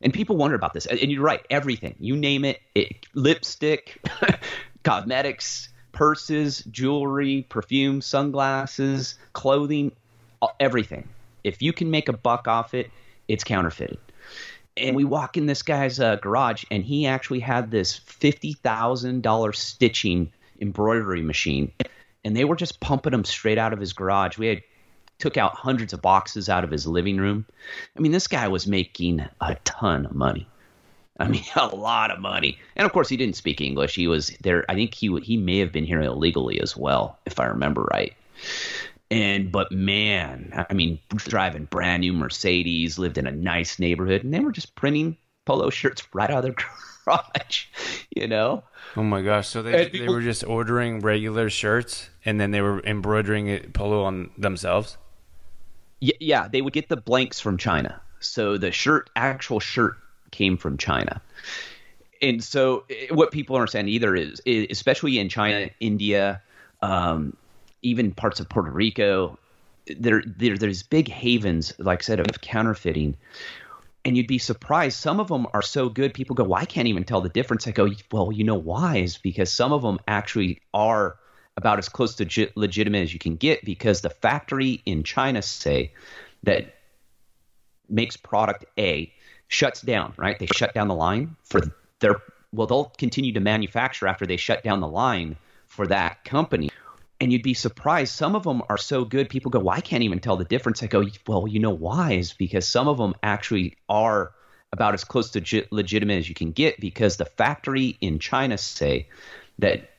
And 0.01 0.13
people 0.13 0.37
wonder 0.37 0.55
about 0.55 0.73
this. 0.73 0.85
And 0.85 1.11
you're 1.11 1.23
right, 1.23 1.45
everything. 1.49 1.95
You 1.99 2.15
name 2.15 2.45
it, 2.45 2.61
it 2.75 3.05
lipstick, 3.13 4.01
cosmetics, 4.83 5.69
purses, 5.91 6.63
jewelry, 6.71 7.45
perfume, 7.49 8.01
sunglasses, 8.01 9.17
clothing, 9.33 9.91
everything. 10.59 11.07
If 11.43 11.61
you 11.61 11.73
can 11.73 11.91
make 11.91 12.09
a 12.09 12.13
buck 12.13 12.47
off 12.47 12.73
it, 12.73 12.91
it's 13.27 13.43
counterfeited. 13.43 13.97
And 14.77 14.95
we 14.95 15.05
walk 15.05 15.37
in 15.37 15.45
this 15.45 15.61
guy's 15.61 15.99
uh, 15.99 16.17
garage, 16.17 16.65
and 16.69 16.83
he 16.83 17.07
actually 17.07 17.39
had 17.39 17.71
this 17.71 17.99
$50,000 17.99 19.55
stitching 19.55 20.31
embroidery 20.59 21.21
machine. 21.21 21.71
And 22.25 22.35
they 22.35 22.43
were 22.43 22.57
just 22.57 22.79
pumping 22.81 23.11
them 23.11 23.23
straight 23.23 23.57
out 23.57 23.71
of 23.71 23.79
his 23.79 23.93
garage. 23.93 24.37
We 24.37 24.47
had 24.47 24.63
took 25.19 25.37
out 25.37 25.55
hundreds 25.55 25.93
of 25.93 26.01
boxes 26.01 26.49
out 26.49 26.63
of 26.63 26.71
his 26.71 26.85
living 26.87 27.17
room. 27.17 27.45
I 27.95 27.99
mean, 27.99 28.11
this 28.11 28.27
guy 28.27 28.47
was 28.47 28.67
making 28.67 29.25
a 29.41 29.55
ton 29.63 30.05
of 30.05 30.15
money. 30.15 30.47
I 31.19 31.27
mean, 31.27 31.43
a 31.55 31.67
lot 31.67 32.11
of 32.11 32.19
money. 32.19 32.57
And 32.75 32.85
of 32.85 32.91
course, 32.91 33.09
he 33.09 33.17
didn't 33.17 33.35
speak 33.35 33.61
English. 33.61 33.95
He 33.95 34.07
was 34.07 34.35
there. 34.41 34.65
I 34.69 34.75
think 34.75 34.93
he 34.93 35.15
he 35.21 35.37
may 35.37 35.59
have 35.59 35.71
been 35.71 35.85
here 35.85 36.01
illegally 36.01 36.59
as 36.59 36.75
well, 36.75 37.17
if 37.25 37.39
I 37.39 37.45
remember 37.45 37.83
right. 37.91 38.13
And 39.11 39.51
but 39.51 39.71
man, 39.71 40.65
I 40.69 40.73
mean, 40.73 40.99
driving 41.15 41.65
brand 41.65 42.01
new 42.01 42.13
Mercedes, 42.13 42.99
lived 42.99 43.17
in 43.17 43.27
a 43.27 43.31
nice 43.31 43.79
neighborhood, 43.79 44.23
and 44.23 44.33
they 44.33 44.39
were 44.39 44.51
just 44.51 44.75
printing 44.75 45.17
polo 45.45 45.69
shirts 45.69 46.07
right 46.13 46.29
out 46.29 46.39
of 46.39 46.43
their 46.43 46.55
garage. 47.05 47.65
You 48.15 48.27
know. 48.27 48.63
Oh 48.97 49.03
my 49.03 49.21
gosh! 49.21 49.47
So 49.47 49.61
they 49.61 49.89
they 49.89 50.09
were 50.09 50.21
just 50.21 50.43
ordering 50.43 50.99
regular 50.99 51.49
shirts, 51.49 52.09
and 52.25 52.41
then 52.41 52.51
they 52.51 52.61
were 52.61 52.81
embroidering 52.83 53.47
it 53.47 53.73
polo 53.73 54.03
on 54.03 54.31
themselves 54.37 54.97
yeah, 55.99 56.47
they 56.47 56.61
would 56.61 56.73
get 56.73 56.89
the 56.89 56.97
blanks 56.97 57.39
from 57.39 57.57
China. 57.57 58.01
So 58.19 58.57
the 58.57 58.71
shirt, 58.71 59.09
actual 59.15 59.59
shirt, 59.59 59.97
came 60.31 60.57
from 60.57 60.77
China. 60.77 61.21
And 62.21 62.43
so 62.43 62.85
eh, 62.89 63.07
what 63.11 63.31
people 63.31 63.55
understand 63.55 63.89
either 63.89 64.15
is, 64.15 64.41
especially 64.45 65.19
in 65.19 65.29
China, 65.29 65.69
India, 65.79 66.41
um, 66.81 67.35
even 67.81 68.13
parts 68.13 68.39
of 68.39 68.49
Puerto 68.49 68.71
Rico, 68.71 69.37
there, 69.87 70.23
there 70.25 70.57
there's 70.57 70.83
big 70.83 71.07
havens, 71.09 71.73
like 71.77 72.01
I 72.01 72.03
said, 72.03 72.19
of 72.19 72.41
counterfeiting. 72.41 73.17
and 74.03 74.15
you'd 74.15 74.27
be 74.27 74.37
surprised. 74.37 74.97
Some 74.99 75.19
of 75.19 75.27
them 75.27 75.47
are 75.53 75.61
so 75.61 75.89
good, 75.89 76.13
people 76.13 76.35
go, 76.35 76.43
"Well, 76.43 76.61
I 76.61 76.65
can't 76.65 76.87
even 76.87 77.03
tell 77.03 77.21
the 77.21 77.29
difference." 77.29 77.67
I 77.67 77.71
go, 77.71 77.89
"Well, 78.11 78.31
you 78.31 78.43
know 78.43 78.55
why? 78.55 78.97
Is 78.97 79.17
because 79.17 79.51
some 79.51 79.73
of 79.73 79.81
them 79.81 79.99
actually 80.07 80.61
are 80.73 81.17
about 81.57 81.79
as 81.79 81.89
close 81.89 82.15
to 82.15 82.49
legitimate 82.55 83.03
as 83.03 83.13
you 83.13 83.19
can 83.19 83.35
get 83.35 83.63
because 83.63 84.01
the 84.01 84.09
factory 84.09 84.81
in 84.85 85.03
China, 85.03 85.41
say, 85.41 85.93
that 86.43 86.75
makes 87.89 88.17
product 88.17 88.65
A 88.77 89.13
shuts 89.47 89.81
down, 89.81 90.13
right? 90.17 90.37
They 90.37 90.47
shut 90.47 90.73
down 90.73 90.87
the 90.87 90.95
line 90.95 91.35
for 91.43 91.61
their 91.99 92.21
well, 92.51 92.67
they'll 92.67 92.85
continue 92.97 93.33
to 93.33 93.39
manufacture 93.39 94.07
after 94.07 94.25
they 94.25 94.37
shut 94.37 94.63
down 94.63 94.79
the 94.79 94.87
line 94.87 95.35
for 95.67 95.87
that 95.87 96.23
company. 96.23 96.69
And 97.19 97.31
you'd 97.31 97.43
be 97.43 97.53
surprised. 97.53 98.13
Some 98.13 98.35
of 98.35 98.43
them 98.43 98.61
are 98.69 98.77
so 98.77 99.05
good, 99.05 99.29
people 99.29 99.51
go, 99.51 99.59
Well, 99.59 99.75
I 99.75 99.81
can't 99.81 100.03
even 100.03 100.19
tell 100.19 100.37
the 100.37 100.45
difference. 100.45 100.83
I 100.83 100.87
go, 100.87 101.03
Well, 101.27 101.47
you 101.47 101.59
know 101.59 101.71
why? 101.73 102.13
Is 102.13 102.33
because 102.33 102.67
some 102.67 102.87
of 102.87 102.97
them 102.97 103.15
actually 103.23 103.77
are 103.87 104.33
about 104.71 104.93
as 104.93 105.03
close 105.03 105.31
to 105.31 105.65
legitimate 105.71 106.17
as 106.17 106.27
you 106.29 106.35
can 106.35 106.51
get 106.51 106.79
because 106.79 107.17
the 107.17 107.25
factory 107.25 107.97
in 108.01 108.19
China, 108.19 108.57
say, 108.57 109.07
that 109.59 109.89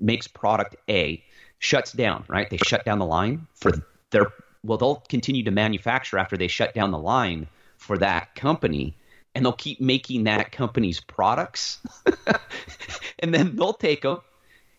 makes 0.00 0.28
product 0.28 0.76
A 0.88 1.22
shuts 1.58 1.92
down, 1.92 2.24
right? 2.28 2.48
They 2.48 2.58
shut 2.58 2.84
down 2.84 2.98
the 2.98 3.06
line 3.06 3.46
for 3.54 3.72
their, 4.10 4.26
well, 4.62 4.78
they'll 4.78 5.02
continue 5.08 5.44
to 5.44 5.50
manufacture 5.50 6.18
after 6.18 6.36
they 6.36 6.48
shut 6.48 6.74
down 6.74 6.90
the 6.90 6.98
line 6.98 7.48
for 7.78 7.98
that 7.98 8.34
company 8.34 8.96
and 9.34 9.44
they'll 9.44 9.52
keep 9.52 9.80
making 9.80 10.24
that 10.24 10.50
company's 10.50 11.00
products 11.00 11.78
and 13.18 13.34
then 13.34 13.54
they'll 13.54 13.74
take 13.74 14.02
them 14.02 14.20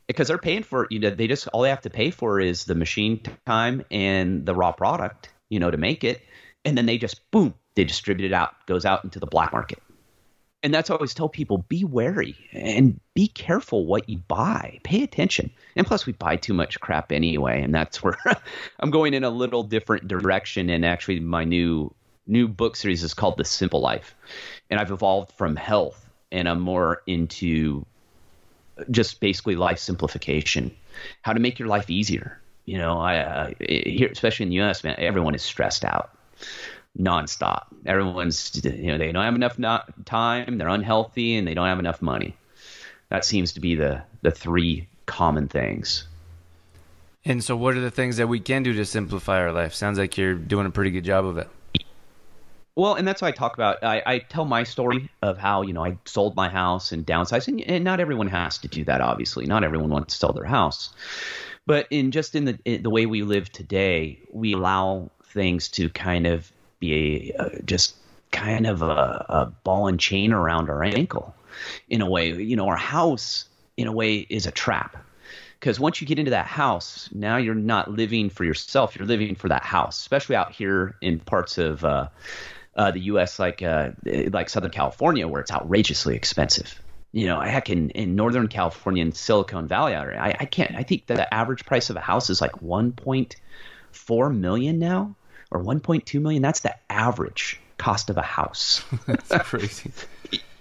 because 0.07 0.29
they're 0.29 0.39
paying 0.39 0.63
for 0.63 0.85
it, 0.85 0.91
you 0.91 0.99
know 0.99 1.11
they 1.11 1.27
just 1.27 1.47
all 1.49 1.61
they 1.61 1.69
have 1.69 1.81
to 1.81 1.91
pay 1.91 2.09
for 2.09 2.39
is 2.39 2.65
the 2.65 2.73
machine 2.73 3.21
time 3.45 3.85
and 3.91 4.45
the 4.45 4.55
raw 4.55 4.71
product 4.71 5.29
you 5.49 5.59
know 5.59 5.69
to 5.69 5.77
make 5.77 6.03
it 6.03 6.21
and 6.65 6.75
then 6.75 6.87
they 6.87 6.97
just 6.97 7.29
boom 7.29 7.53
they 7.75 7.83
distribute 7.83 8.25
it 8.25 8.33
out 8.33 8.53
goes 8.65 8.83
out 8.83 9.03
into 9.03 9.19
the 9.19 9.27
black 9.27 9.51
market 9.51 9.81
and 10.67 10.73
that's 10.73 10.89
always 10.89 11.13
tell 11.13 11.29
people 11.29 11.59
be 11.69 11.85
wary 11.85 12.35
and 12.51 12.99
be 13.13 13.29
careful 13.29 13.85
what 13.85 14.09
you 14.09 14.17
buy. 14.17 14.81
Pay 14.83 15.01
attention. 15.01 15.49
And 15.77 15.87
plus, 15.87 16.05
we 16.05 16.11
buy 16.11 16.35
too 16.35 16.53
much 16.53 16.77
crap 16.81 17.13
anyway, 17.13 17.61
and 17.61 17.73
that's 17.73 18.03
where 18.03 18.17
I'm 18.81 18.91
going 18.91 19.13
in 19.13 19.23
a 19.23 19.29
little 19.29 19.63
different 19.63 20.09
direction. 20.09 20.69
And 20.69 20.85
actually, 20.85 21.21
my 21.21 21.45
new 21.45 21.95
new 22.27 22.49
book 22.49 22.75
series 22.75 23.01
is 23.01 23.13
called 23.13 23.37
The 23.37 23.45
Simple 23.45 23.79
Life. 23.79 24.13
And 24.69 24.77
I've 24.77 24.91
evolved 24.91 25.31
from 25.31 25.55
health 25.55 26.05
and 26.33 26.49
I'm 26.49 26.59
more 26.59 27.01
into 27.07 27.85
just 28.91 29.21
basically 29.21 29.55
life 29.55 29.79
simplification, 29.79 30.75
how 31.21 31.31
to 31.31 31.39
make 31.39 31.59
your 31.59 31.69
life 31.69 31.89
easier. 31.89 32.41
You 32.65 32.77
know, 32.77 32.99
I 32.99 33.19
uh, 33.19 33.51
here, 33.61 34.09
especially 34.11 34.43
in 34.43 34.49
the 34.49 34.55
U.S., 34.55 34.83
man, 34.83 34.95
everyone 34.97 35.33
is 35.33 35.43
stressed 35.43 35.85
out 35.85 36.11
nonstop. 36.99 37.67
Everyone's, 37.85 38.61
you 38.63 38.87
know, 38.87 38.97
they 38.97 39.11
don't 39.11 39.23
have 39.23 39.35
enough 39.35 39.59
not, 39.59 40.05
time, 40.05 40.57
they're 40.57 40.67
unhealthy, 40.67 41.35
and 41.35 41.47
they 41.47 41.53
don't 41.53 41.67
have 41.67 41.79
enough 41.79 42.01
money. 42.01 42.35
That 43.09 43.23
seems 43.23 43.53
to 43.53 43.59
be 43.59 43.75
the 43.75 44.03
the 44.21 44.31
three 44.31 44.87
common 45.05 45.47
things. 45.47 46.05
And 47.23 47.43
so, 47.43 47.55
what 47.55 47.75
are 47.75 47.81
the 47.81 47.91
things 47.91 48.17
that 48.17 48.27
we 48.27 48.39
can 48.39 48.63
do 48.63 48.73
to 48.73 48.85
simplify 48.85 49.39
our 49.41 49.51
life? 49.51 49.73
Sounds 49.73 49.97
like 49.97 50.17
you're 50.17 50.33
doing 50.33 50.65
a 50.65 50.69
pretty 50.71 50.91
good 50.91 51.03
job 51.03 51.25
of 51.25 51.37
it. 51.37 51.47
Well, 52.75 52.93
and 52.93 53.07
that's 53.07 53.21
what 53.21 53.29
I 53.29 53.31
talk 53.31 53.55
about. 53.55 53.83
I, 53.83 54.03
I, 54.05 54.19
tell 54.19 54.45
my 54.45 54.63
story 54.63 55.09
of 55.23 55.39
how 55.39 55.63
you 55.63 55.73
know 55.73 55.83
I 55.83 55.97
sold 56.05 56.35
my 56.35 56.47
house 56.47 56.91
and 56.91 57.05
downsized, 57.05 57.47
and, 57.47 57.59
and, 57.61 57.83
not 57.83 57.99
everyone 57.99 58.27
has 58.27 58.59
to 58.59 58.67
do 58.67 58.83
that. 58.85 59.01
Obviously, 59.01 59.45
not 59.45 59.63
everyone 59.63 59.89
wants 59.89 60.13
to 60.13 60.19
sell 60.19 60.31
their 60.31 60.45
house, 60.45 60.91
but 61.65 61.87
in 61.89 62.11
just 62.11 62.35
in 62.35 62.45
the 62.45 62.59
in 62.65 62.83
the 62.83 62.89
way 62.89 63.05
we 63.05 63.23
live 63.23 63.51
today, 63.51 64.19
we 64.31 64.53
allow 64.53 65.09
things 65.23 65.69
to 65.69 65.89
kind 65.89 66.27
of 66.27 66.51
be 66.79 67.33
a, 67.37 67.41
uh, 67.41 67.49
just 67.65 67.95
kind 68.31 68.67
of 68.67 68.81
a, 68.81 69.25
a 69.29 69.53
ball 69.63 69.87
and 69.87 69.99
chain 69.99 70.33
around 70.33 70.69
our 70.69 70.83
ankle. 70.83 71.33
In 71.89 72.01
a 72.01 72.09
way, 72.09 72.33
you 72.33 72.55
know, 72.55 72.67
our 72.67 72.77
house 72.77 73.45
in 73.77 73.87
a 73.87 73.91
way 73.91 74.17
is 74.17 74.45
a 74.45 74.51
trap 74.51 74.97
because 75.59 75.79
once 75.79 76.01
you 76.01 76.07
get 76.07 76.19
into 76.19 76.31
that 76.31 76.45
house, 76.45 77.09
now 77.11 77.37
you're 77.37 77.55
not 77.55 77.89
living 77.89 78.29
for 78.29 78.43
yourself; 78.43 78.95
you're 78.95 79.07
living 79.07 79.35
for 79.35 79.49
that 79.49 79.63
house. 79.63 79.99
Especially 79.99 80.35
out 80.35 80.51
here 80.51 80.95
in 81.01 81.19
parts 81.19 81.57
of 81.57 81.83
uh, 81.83 82.09
uh, 82.75 82.91
the 82.91 82.99
U.S. 83.01 83.39
like 83.39 83.63
uh, 83.63 83.91
like 84.05 84.49
Southern 84.49 84.71
California, 84.71 85.27
where 85.27 85.41
it's 85.41 85.51
outrageously 85.51 86.15
expensive. 86.15 86.81
You 87.11 87.27
know, 87.27 87.39
heck, 87.39 87.69
in, 87.69 87.89
in 87.91 88.15
Northern 88.15 88.47
California 88.47 89.01
and 89.01 89.15
Silicon 89.15 89.67
Valley, 89.67 89.95
I, 89.95 90.35
I 90.39 90.45
can't. 90.45 90.75
I 90.75 90.83
think 90.83 91.07
that 91.07 91.17
the 91.17 91.33
average 91.33 91.65
price 91.65 91.89
of 91.89 91.95
a 91.95 92.01
house 92.01 92.29
is 92.29 92.41
like 92.41 92.51
1.4 92.59 94.37
million 94.37 94.77
now, 94.77 95.15
or 95.51 95.63
1.2 95.63 96.21
million. 96.21 96.41
That's 96.41 96.61
the 96.61 96.75
average 96.89 97.59
cost 97.77 98.09
of 98.09 98.17
a 98.17 98.21
house. 98.21 98.83
That's 99.05 99.47
crazy. 99.47 99.91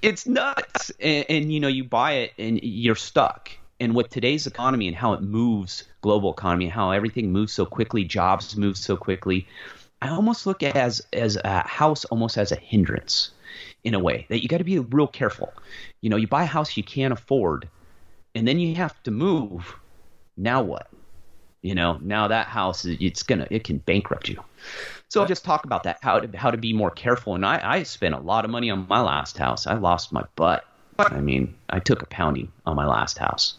it's 0.02 0.26
nuts, 0.26 0.92
and, 1.00 1.24
and 1.28 1.52
you 1.52 1.60
know, 1.60 1.68
you 1.68 1.84
buy 1.84 2.12
it 2.12 2.32
and 2.38 2.60
you're 2.62 2.96
stuck. 2.96 3.50
And 3.78 3.94
with 3.94 4.08
today's 4.08 4.46
economy 4.46 4.88
and 4.88 4.96
how 4.96 5.12
it 5.12 5.20
moves, 5.20 5.84
global 6.00 6.32
economy, 6.32 6.68
how 6.68 6.92
everything 6.92 7.30
moves 7.30 7.52
so 7.52 7.66
quickly, 7.66 8.04
jobs 8.04 8.56
move 8.56 8.78
so 8.78 8.96
quickly, 8.96 9.46
I 10.00 10.08
almost 10.08 10.46
look 10.46 10.62
at 10.62 10.76
as 10.76 11.02
as 11.12 11.36
a 11.36 11.66
house 11.66 12.04
almost 12.06 12.38
as 12.38 12.52
a 12.52 12.56
hindrance 12.56 13.30
in 13.84 13.94
a 13.94 13.98
way 13.98 14.26
that 14.28 14.42
you 14.42 14.48
got 14.48 14.58
to 14.58 14.64
be 14.64 14.78
real 14.78 15.06
careful. 15.06 15.52
You 16.00 16.10
know, 16.10 16.16
you 16.16 16.26
buy 16.26 16.44
a 16.44 16.46
house 16.46 16.76
you 16.76 16.82
can't 16.82 17.12
afford, 17.12 17.68
and 18.34 18.46
then 18.46 18.58
you 18.58 18.74
have 18.76 19.02
to 19.04 19.10
move. 19.10 19.74
Now 20.36 20.62
what? 20.62 20.88
You 21.66 21.74
know, 21.74 21.98
now 22.00 22.28
that 22.28 22.46
house 22.46 22.84
it's 22.84 23.22
gonna 23.22 23.46
it 23.50 23.64
can 23.64 23.78
bankrupt 23.78 24.28
you. 24.28 24.42
So 25.08 25.20
I'll 25.20 25.26
just 25.26 25.44
talk 25.44 25.64
about 25.64 25.82
that 25.84 25.98
how 26.02 26.20
to 26.20 26.38
how 26.38 26.50
to 26.50 26.56
be 26.56 26.72
more 26.72 26.90
careful. 26.90 27.34
And 27.34 27.44
I 27.44 27.60
I 27.62 27.82
spent 27.82 28.14
a 28.14 28.20
lot 28.20 28.44
of 28.44 28.50
money 28.50 28.70
on 28.70 28.86
my 28.88 29.00
last 29.00 29.38
house. 29.38 29.66
I 29.66 29.74
lost 29.74 30.12
my 30.12 30.24
butt. 30.36 30.64
I 30.98 31.20
mean, 31.20 31.54
I 31.68 31.80
took 31.80 32.02
a 32.02 32.06
pounding 32.06 32.50
on 32.64 32.76
my 32.76 32.86
last 32.86 33.18
house. 33.18 33.54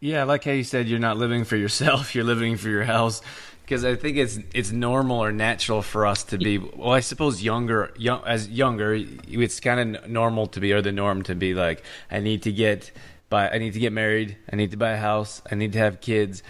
Yeah, 0.00 0.24
like 0.24 0.44
how 0.44 0.52
you 0.52 0.64
said 0.64 0.86
you're 0.88 1.00
not 1.00 1.16
living 1.16 1.44
for 1.44 1.56
yourself, 1.56 2.14
you're 2.14 2.24
living 2.24 2.56
for 2.56 2.68
your 2.68 2.84
house 2.84 3.20
because 3.68 3.84
I 3.84 3.96
think 3.96 4.16
it's 4.16 4.38
it's 4.54 4.72
normal 4.72 5.22
or 5.22 5.30
natural 5.30 5.82
for 5.82 6.06
us 6.06 6.24
to 6.24 6.38
be. 6.38 6.56
Well, 6.56 6.92
I 6.92 7.00
suppose 7.00 7.42
younger, 7.42 7.92
young 7.98 8.24
as 8.24 8.48
younger, 8.48 8.94
it's 9.28 9.60
kind 9.60 9.96
of 9.96 10.08
normal 10.08 10.46
to 10.48 10.60
be, 10.60 10.72
or 10.72 10.80
the 10.80 10.92
norm 10.92 11.22
to 11.24 11.34
be 11.34 11.52
like, 11.52 11.84
I 12.10 12.20
need 12.20 12.42
to 12.44 12.52
get, 12.52 12.90
buy, 13.28 13.50
I 13.50 13.58
need 13.58 13.74
to 13.74 13.78
get 13.78 13.92
married, 13.92 14.38
I 14.50 14.56
need 14.56 14.70
to 14.70 14.78
buy 14.78 14.92
a 14.92 14.96
house, 14.96 15.42
I 15.52 15.54
need 15.54 15.74
to 15.74 15.78
have 15.78 16.00
kids, 16.00 16.42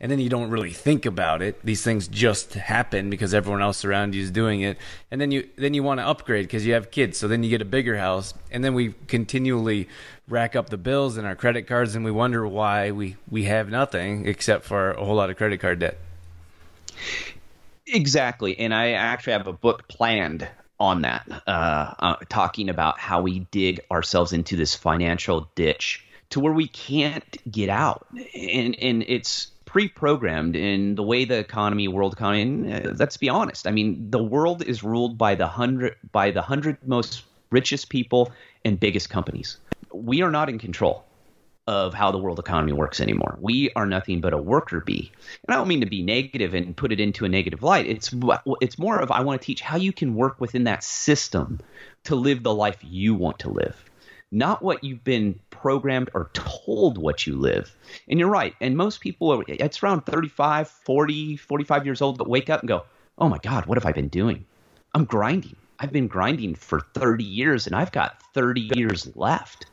and 0.00 0.12
then 0.12 0.18
you 0.18 0.28
don't 0.28 0.50
really 0.50 0.72
think 0.72 1.06
about 1.06 1.40
it. 1.40 1.64
These 1.64 1.82
things 1.82 2.06
just 2.08 2.54
happen 2.54 3.08
because 3.08 3.32
everyone 3.32 3.62
else 3.62 3.84
around 3.84 4.14
you 4.14 4.22
is 4.22 4.30
doing 4.30 4.60
it, 4.60 4.76
and 5.10 5.20
then 5.20 5.30
you 5.30 5.48
then 5.56 5.74
you 5.74 5.82
want 5.82 6.00
to 6.00 6.06
upgrade 6.06 6.46
because 6.46 6.66
you 6.66 6.74
have 6.74 6.90
kids. 6.90 7.18
So 7.18 7.28
then 7.28 7.42
you 7.42 7.50
get 7.50 7.62
a 7.62 7.66
bigger 7.66 7.96
house, 7.96 8.34
and 8.50 8.62
then 8.62 8.74
we 8.74 8.94
continually 9.08 9.88
rack 10.28 10.56
up 10.56 10.68
the 10.68 10.76
bills 10.76 11.16
and 11.16 11.26
our 11.26 11.36
credit 11.36 11.66
cards, 11.66 11.94
and 11.94 12.04
we 12.04 12.10
wonder 12.10 12.46
why 12.46 12.90
we 12.90 13.16
we 13.30 13.44
have 13.44 13.70
nothing 13.70 14.26
except 14.26 14.64
for 14.64 14.92
a 14.92 15.04
whole 15.04 15.16
lot 15.16 15.30
of 15.30 15.36
credit 15.36 15.60
card 15.60 15.78
debt. 15.78 15.98
Exactly, 17.86 18.58
and 18.58 18.74
I 18.74 18.92
actually 18.92 19.34
have 19.34 19.46
a 19.46 19.52
book 19.52 19.88
planned 19.88 20.48
on 20.78 21.02
that, 21.02 21.26
uh, 21.46 21.94
uh, 21.98 22.16
talking 22.28 22.68
about 22.68 22.98
how 22.98 23.22
we 23.22 23.40
dig 23.50 23.80
ourselves 23.90 24.34
into 24.34 24.56
this 24.56 24.74
financial 24.74 25.48
ditch 25.54 26.04
to 26.30 26.40
where 26.40 26.52
we 26.52 26.68
can't 26.68 27.24
get 27.50 27.70
out, 27.70 28.06
and 28.34 28.76
and 28.78 29.04
it's 29.06 29.52
pre-programmed 29.76 30.56
in 30.56 30.94
the 30.94 31.02
way 31.02 31.26
the 31.26 31.36
economy, 31.36 31.86
world 31.86 32.14
economy. 32.14 32.40
And, 32.40 32.86
uh, 32.86 32.94
let's 32.96 33.18
be 33.18 33.28
honest. 33.28 33.66
I 33.66 33.72
mean, 33.72 34.10
the 34.10 34.22
world 34.22 34.62
is 34.62 34.82
ruled 34.82 35.18
by 35.18 35.34
the 35.34 35.46
hundred 35.46 35.96
by 36.12 36.30
the 36.30 36.40
hundred 36.40 36.78
most 36.88 37.24
richest 37.50 37.90
people 37.90 38.32
and 38.64 38.80
biggest 38.80 39.10
companies. 39.10 39.58
We 39.92 40.22
are 40.22 40.30
not 40.30 40.48
in 40.48 40.58
control 40.58 41.04
of 41.66 41.92
how 41.92 42.10
the 42.10 42.16
world 42.16 42.38
economy 42.38 42.72
works 42.72 43.00
anymore. 43.02 43.36
We 43.38 43.70
are 43.76 43.84
nothing 43.84 44.22
but 44.22 44.32
a 44.32 44.38
worker 44.38 44.80
bee. 44.80 45.12
And 45.46 45.54
I 45.54 45.58
don't 45.58 45.68
mean 45.68 45.82
to 45.82 45.86
be 45.86 46.02
negative 46.02 46.54
and 46.54 46.74
put 46.74 46.90
it 46.90 46.98
into 46.98 47.26
a 47.26 47.28
negative 47.28 47.62
light. 47.62 47.84
It's 47.86 48.14
it's 48.62 48.78
more 48.78 48.98
of 48.98 49.10
I 49.10 49.20
want 49.20 49.42
to 49.42 49.44
teach 49.44 49.60
how 49.60 49.76
you 49.76 49.92
can 49.92 50.14
work 50.14 50.40
within 50.40 50.64
that 50.64 50.84
system 50.84 51.60
to 52.04 52.14
live 52.14 52.42
the 52.42 52.54
life 52.54 52.78
you 52.80 53.14
want 53.14 53.40
to 53.40 53.50
live. 53.50 53.76
Not 54.30 54.62
what 54.62 54.82
you've 54.82 55.04
been 55.04 55.38
programmed 55.50 56.10
or 56.14 56.30
told 56.34 56.98
what 56.98 57.26
you 57.26 57.36
live. 57.36 57.74
And 58.08 58.18
you're 58.18 58.28
right. 58.28 58.54
And 58.60 58.76
most 58.76 59.00
people 59.00 59.32
are 59.32 59.44
it's 59.46 59.82
around 59.82 60.06
35, 60.06 60.68
40, 60.68 61.36
45 61.36 61.84
years 61.84 62.02
old 62.02 62.18
that 62.18 62.28
wake 62.28 62.50
up 62.50 62.60
and 62.60 62.68
go, 62.68 62.84
"Oh 63.18 63.28
my 63.28 63.38
god, 63.38 63.66
what 63.66 63.78
have 63.78 63.86
I 63.86 63.92
been 63.92 64.08
doing? 64.08 64.44
I'm 64.94 65.04
grinding. 65.04 65.56
I've 65.78 65.92
been 65.92 66.08
grinding 66.08 66.54
for 66.54 66.80
30 66.80 67.24
years 67.24 67.66
and 67.66 67.76
I've 67.76 67.92
got 67.92 68.22
30 68.34 68.70
years 68.74 69.14
left." 69.16 69.66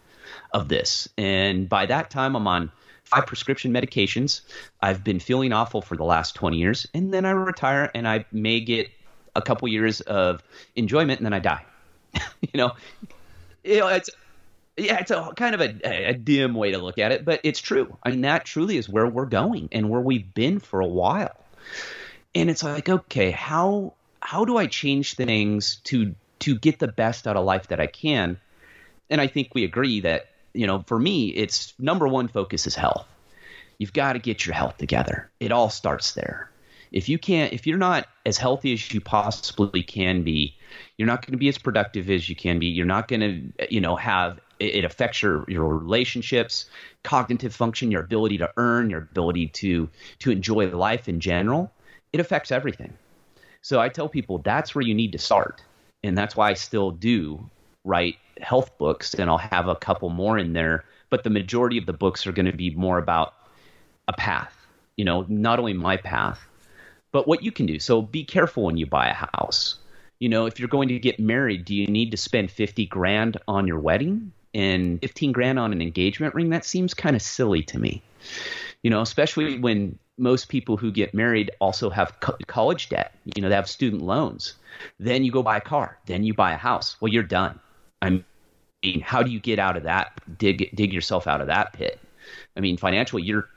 of 0.54 0.68
this. 0.68 1.08
And 1.18 1.68
by 1.68 1.86
that 1.86 2.10
time, 2.10 2.36
I'm 2.36 2.48
on 2.48 2.72
five 3.04 3.26
prescription 3.26 3.74
medications. 3.74 4.42
I've 4.82 5.04
been 5.04 5.20
feeling 5.20 5.54
awful 5.54 5.82
for 5.82 5.96
the 5.96 6.04
last 6.04 6.36
20 6.36 6.58
years. 6.58 6.88
And 6.94 7.14
then 7.14 7.26
I 7.26 7.32
retire 7.32 7.92
and 7.94 8.08
I 8.08 8.26
may 8.32 8.60
get 8.60 8.90
a 9.36 9.42
couple 9.42 9.68
years 9.68 10.02
of 10.02 10.44
enjoyment 10.76 11.20
and 11.20 11.26
then 11.26 11.34
I 11.34 11.40
die. 11.40 11.66
you 12.42 12.58
know, 12.58 12.72
you 13.64 13.80
know, 13.80 13.88
it's, 13.88 14.10
yeah, 14.78 15.00
it's 15.00 15.12
a 15.12 15.32
kind 15.36 15.56
of 15.56 15.62
a, 15.62 16.10
a, 16.10 16.14
dim 16.14 16.56
way 16.56 16.72
to 16.72 16.78
look 16.80 16.98
at 16.98 17.12
it, 17.12 17.26
but 17.26 17.40
it's 17.44 17.60
true. 17.60 17.96
I 18.04 18.12
mean, 18.12 18.22
that 18.22 18.46
truly 18.46 18.78
is 18.78 18.90
where 18.90 19.08
we're 19.08 19.26
going 19.26 19.70
and 19.72 19.90
where 19.90 20.02
we've 20.02 20.34
been 20.34 20.60
for 20.60 20.80
a 20.80 20.88
while. 20.88 21.36
And 22.34 22.50
it's 22.50 22.64
like, 22.64 22.90
okay, 22.90 23.32
how 23.32 23.94
how 24.20 24.46
do 24.46 24.58
I 24.58 24.68
change 24.68 25.16
things 25.16 25.76
to 25.86 26.16
to 26.44 26.56
get 26.56 26.78
the 26.78 26.90
best 26.90 27.26
out 27.26 27.38
of 27.38 27.46
life 27.46 27.68
that 27.68 27.80
I 27.80 27.88
can. 27.88 28.38
And 29.10 29.22
I 29.22 29.28
think 29.28 29.56
we 29.56 29.64
agree 29.64 30.02
that, 30.02 30.28
you 30.54 30.68
know, 30.68 30.84
for 30.88 31.00
me, 31.00 31.30
it's 31.30 31.74
number 31.80 32.06
one 32.06 32.28
focus 32.28 32.68
is 32.68 32.76
health. 32.76 33.08
You've 33.78 33.94
got 33.94 34.14
to 34.14 34.20
get 34.20 34.46
your 34.46 34.54
health 34.54 34.78
together. 34.78 35.32
It 35.40 35.54
all 35.54 35.70
starts 35.70 36.12
there. 36.14 36.52
If 36.92 37.08
you 37.08 37.18
can't, 37.18 37.54
if 37.54 37.66
you're 37.66 37.78
not 37.78 38.08
as 38.26 38.38
healthy 38.38 38.74
as 38.74 38.94
you 38.94 39.00
possibly 39.00 39.84
can 39.84 40.24
be, 40.24 40.58
you're 40.98 41.08
not 41.08 41.26
going 41.26 41.32
to 41.32 41.38
be 41.38 41.48
as 41.48 41.58
productive 41.58 42.10
as 42.10 42.28
you 42.28 42.36
can 42.36 42.60
be. 42.60 42.68
You're 42.68 42.86
not 42.86 43.08
going 43.08 43.22
to, 43.22 43.74
you 43.74 43.80
know, 43.80 43.96
have 43.96 44.38
it 44.60 44.86
affects 44.86 45.22
your 45.22 45.46
your 45.48 45.78
relationships, 45.78 46.66
cognitive 47.04 47.54
function, 47.54 47.92
your 47.92 48.02
ability 48.02 48.38
to 48.40 48.52
earn, 48.58 48.90
your 48.90 49.02
ability 49.02 49.48
to 49.48 49.90
to 50.20 50.32
enjoy 50.32 50.70
life 50.70 51.10
in 51.10 51.20
general. 51.20 51.72
It 52.12 52.20
affects 52.20 52.52
everything. 52.52 52.94
So 53.62 53.80
I 53.80 53.90
tell 53.90 54.10
people 54.10 54.40
that's 54.40 54.76
where 54.76 54.84
you 54.84 54.94
need 54.94 55.14
to 55.14 55.18
start, 55.18 55.62
and 56.04 56.18
that's 56.18 56.36
why 56.36 56.50
I 56.50 56.54
still 56.54 56.92
do 56.92 57.50
write 57.84 58.18
health 58.42 58.78
books, 58.78 59.14
and 59.14 59.30
I'll 59.30 59.38
have 59.38 59.68
a 59.68 59.76
couple 59.76 60.10
more 60.10 60.38
in 60.38 60.54
there. 60.54 60.86
But 61.10 61.24
the 61.24 61.30
majority 61.30 61.78
of 61.78 61.86
the 61.86 61.94
books 61.94 62.26
are 62.26 62.32
going 62.32 62.46
to 62.46 62.58
be 62.58 62.72
more 62.72 62.98
about 62.98 63.34
a 64.08 64.14
path. 64.14 64.56
You 64.98 65.06
know, 65.06 65.26
not 65.28 65.60
only 65.60 65.74
my 65.74 65.98
path, 65.98 66.40
but 67.12 67.28
what 67.28 67.44
you 67.44 67.52
can 67.52 67.66
do. 67.66 67.80
So 67.80 68.02
be 68.02 68.24
careful 68.24 68.64
when 68.64 68.78
you 68.78 68.86
buy 68.86 69.10
a 69.10 69.14
house. 69.14 69.76
You 70.20 70.30
know, 70.30 70.46
if 70.46 70.60
you're 70.60 70.70
going 70.70 70.88
to 70.90 71.00
get 71.00 71.20
married, 71.20 71.66
do 71.66 71.76
you 71.76 71.88
need 71.88 72.12
to 72.12 72.18
spend 72.18 72.50
50 72.50 72.86
grand 72.86 73.38
on 73.48 73.68
your 73.68 73.80
wedding 73.80 74.32
and 74.54 75.00
15 75.02 75.32
grand 75.32 75.60
on 75.60 75.72
an 75.72 75.82
engagement 75.82 76.36
ring? 76.36 76.50
That 76.50 76.66
seems 76.66 76.94
kind 76.94 77.16
of 77.16 77.22
silly 77.22 77.64
to 77.64 77.80
me. 77.80 78.02
You 78.84 78.90
know, 78.90 79.02
especially 79.02 79.60
when 79.60 79.98
most 80.18 80.50
people 80.50 80.78
who 80.78 80.92
get 80.92 81.14
married 81.14 81.52
also 81.60 81.90
have 81.90 82.20
co- 82.20 82.38
college 82.48 82.90
debt. 82.90 83.16
You 83.36 83.42
know, 83.42 83.50
they 83.50 83.56
have 83.56 83.70
student 83.70 84.02
loans. 84.02 84.54
Then 85.00 85.24
you 85.24 85.32
go 85.32 85.44
buy 85.44 85.58
a 85.58 85.62
car. 85.62 85.98
Then 86.06 86.24
you 86.24 86.34
buy 86.34 86.54
a 86.54 86.58
house. 86.58 86.96
Well, 87.00 87.12
you're 87.12 87.24
done. 87.24 87.60
I 88.02 88.24
mean, 88.84 89.02
how 89.02 89.24
do 89.24 89.32
you 89.32 89.40
get 89.40 89.60
out 89.60 89.78
of 89.78 89.84
that? 89.84 90.20
Dig 90.38 90.76
dig 90.76 90.94
yourself 90.94 91.28
out 91.28 91.42
of 91.42 91.48
that 91.48 91.74
pit. 91.74 92.00
I 92.56 92.60
mean, 92.60 92.78
financially, 92.78 93.24
you're 93.24 93.48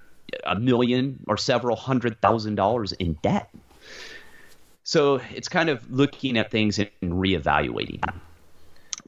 a 0.44 0.58
million 0.58 1.22
or 1.28 1.36
several 1.36 1.76
hundred 1.76 2.20
thousand 2.20 2.54
dollars 2.54 2.92
in 2.92 3.14
debt. 3.22 3.50
So 4.84 5.20
it's 5.34 5.48
kind 5.48 5.68
of 5.68 5.90
looking 5.90 6.38
at 6.38 6.50
things 6.50 6.78
and 6.78 6.90
reevaluating 7.02 8.00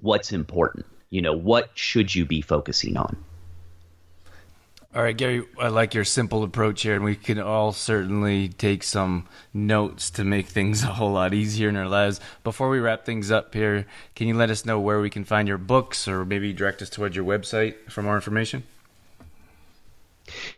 what's 0.01 0.33
important. 0.33 0.87
You 1.11 1.23
know, 1.23 1.33
what 1.33 1.71
should 1.75 2.15
you 2.15 2.25
be 2.25 2.41
focusing 2.41 2.97
on? 2.97 3.17
All 4.95 5.03
right, 5.03 5.17
Gary, 5.17 5.45
I 5.61 5.69
like 5.69 5.93
your 5.93 6.05
simple 6.05 6.43
approach 6.43 6.83
here, 6.83 6.95
and 6.95 7.05
we 7.05 7.15
can 7.15 7.39
all 7.39 7.73
certainly 7.73 8.49
take 8.49 8.83
some 8.83 9.29
notes 9.53 10.11
to 10.13 10.25
make 10.25 10.47
things 10.47 10.83
a 10.83 10.87
whole 10.87 11.13
lot 11.13 11.35
easier 11.35 11.69
in 11.69 11.77
our 11.77 11.89
lives. 11.89 12.21
Before 12.43 12.71
we 12.71 12.79
wrap 12.81 13.05
things 13.05 13.31
up 13.31 13.53
here, 13.53 13.87
can 14.15 14.29
you 14.29 14.35
let 14.35 14.51
us 14.51 14.65
know 14.65 14.81
where 14.81 15.01
we 15.01 15.11
can 15.11 15.25
find 15.25 15.47
your 15.47 15.59
books 15.59 16.09
or 16.09 16.25
maybe 16.25 16.53
direct 16.55 16.81
us 16.81 16.89
towards 16.89 17.15
your 17.15 17.25
website 17.25 17.75
for 17.91 18.03
more 18.03 18.15
information? 18.15 18.65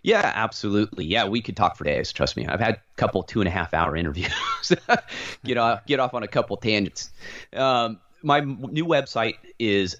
Yeah, 0.03 0.33
absolutely. 0.35 1.05
Yeah, 1.05 1.27
we 1.27 1.43
could 1.43 1.57
talk 1.57 1.77
for 1.77 1.85
days. 1.85 2.13
Trust 2.13 2.37
me. 2.37 2.47
I've 2.47 2.61
had 2.61 2.75
a 2.77 2.81
couple 2.97 3.23
two 3.23 3.41
and 3.41 3.49
a 3.49 3.51
half 3.51 3.75
hour 3.75 3.97
interviews. 3.97 4.33
get 5.45 5.59
off, 5.59 5.85
get 5.87 6.01
off 6.01 6.15
on 6.15 6.23
a 6.23 6.29
couple 6.29 6.57
tangents. 6.57 7.11
Um, 7.53 7.99
my 8.23 8.41
new 8.41 8.87
website 8.87 9.37
is 9.59 9.97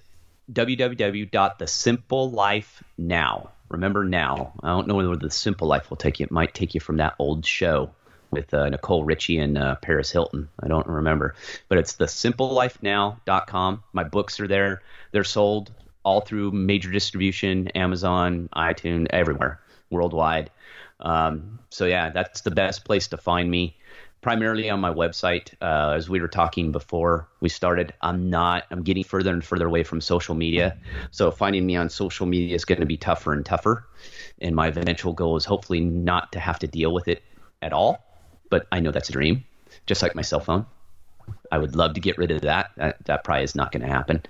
www.thesimplelifenow. 0.53 3.49
Remember 3.69 4.03
now. 4.03 4.53
I 4.61 4.69
don't 4.69 4.87
know 4.87 4.95
where 4.95 5.15
the 5.15 5.31
simple 5.31 5.67
life 5.67 5.89
will 5.89 5.97
take 5.97 6.19
you. 6.19 6.25
It 6.25 6.31
might 6.31 6.53
take 6.53 6.73
you 6.73 6.81
from 6.81 6.97
that 6.97 7.15
old 7.19 7.45
show 7.45 7.91
with 8.31 8.53
uh, 8.53 8.69
Nicole 8.69 9.03
Richie 9.03 9.37
and 9.37 9.57
uh, 9.57 9.75
Paris 9.75 10.11
Hilton. 10.11 10.49
I 10.59 10.67
don't 10.67 10.87
remember, 10.87 11.35
but 11.69 11.77
it's 11.77 11.93
thesimplelifenow.com. 11.93 13.83
My 13.93 14.03
books 14.03 14.39
are 14.39 14.47
there. 14.47 14.81
They're 15.11 15.23
sold 15.23 15.71
all 16.03 16.21
through 16.21 16.51
major 16.51 16.91
distribution, 16.91 17.67
Amazon, 17.69 18.49
iTunes, 18.55 19.07
everywhere 19.11 19.59
worldwide. 19.89 20.49
Um, 20.99 21.59
so 21.69 21.85
yeah, 21.85 22.09
that's 22.09 22.41
the 22.41 22.51
best 22.51 22.85
place 22.85 23.09
to 23.09 23.17
find 23.17 23.49
me. 23.49 23.77
Primarily 24.21 24.69
on 24.69 24.79
my 24.79 24.93
website, 24.93 25.53
uh, 25.61 25.95
as 25.95 26.07
we 26.07 26.21
were 26.21 26.27
talking 26.27 26.71
before 26.71 27.27
we 27.39 27.49
started. 27.49 27.93
I'm 28.01 28.29
not. 28.29 28.65
I'm 28.69 28.83
getting 28.83 29.03
further 29.03 29.31
and 29.31 29.43
further 29.43 29.65
away 29.65 29.83
from 29.83 29.99
social 29.99 30.35
media. 30.35 30.77
So 31.09 31.31
finding 31.31 31.65
me 31.65 31.75
on 31.75 31.89
social 31.89 32.27
media 32.27 32.55
is 32.55 32.63
going 32.63 32.79
to 32.79 32.85
be 32.85 32.97
tougher 32.97 33.33
and 33.33 33.43
tougher. 33.43 33.87
And 34.39 34.55
my 34.55 34.67
eventual 34.67 35.13
goal 35.13 35.37
is 35.37 35.45
hopefully 35.45 35.79
not 35.79 36.31
to 36.33 36.39
have 36.39 36.59
to 36.59 36.67
deal 36.67 36.93
with 36.93 37.07
it 37.07 37.23
at 37.63 37.73
all. 37.73 38.05
But 38.51 38.67
I 38.71 38.79
know 38.79 38.91
that's 38.91 39.09
a 39.09 39.13
dream, 39.13 39.43
just 39.87 40.03
like 40.03 40.13
my 40.13 40.21
cell 40.21 40.39
phone. 40.39 40.65
I 41.51 41.57
would 41.57 41.75
love 41.75 41.93
to 41.95 41.99
get 41.99 42.17
rid 42.17 42.31
of 42.31 42.41
that. 42.41 42.71
That, 42.77 43.03
that 43.05 43.23
probably 43.23 43.43
is 43.43 43.55
not 43.55 43.71
going 43.71 43.81
to 43.81 43.87
happen. 43.87 44.23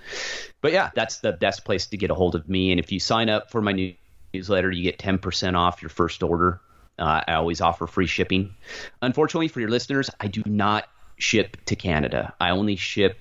But 0.61 0.71
yeah, 0.71 0.91
that's 0.95 1.19
the 1.19 1.33
best 1.33 1.65
place 1.65 1.87
to 1.87 1.97
get 1.97 2.11
a 2.11 2.15
hold 2.15 2.35
of 2.35 2.47
me. 2.47 2.71
And 2.71 2.79
if 2.79 2.91
you 2.91 2.99
sign 2.99 3.29
up 3.29 3.51
for 3.51 3.61
my 3.61 3.95
newsletter, 4.33 4.71
you 4.71 4.83
get 4.83 4.99
10% 4.99 5.57
off 5.57 5.81
your 5.81 5.89
first 5.89 6.23
order. 6.23 6.61
Uh, 7.01 7.21
I 7.27 7.33
always 7.33 7.61
offer 7.61 7.87
free 7.87 8.07
shipping. 8.07 8.53
Unfortunately, 9.01 9.47
for 9.47 9.59
your 9.59 9.69
listeners, 9.69 10.11
I 10.19 10.27
do 10.27 10.43
not 10.45 10.87
ship 11.17 11.57
to 11.65 11.75
Canada. 11.75 12.33
I 12.39 12.51
only 12.51 12.75
ship 12.75 13.17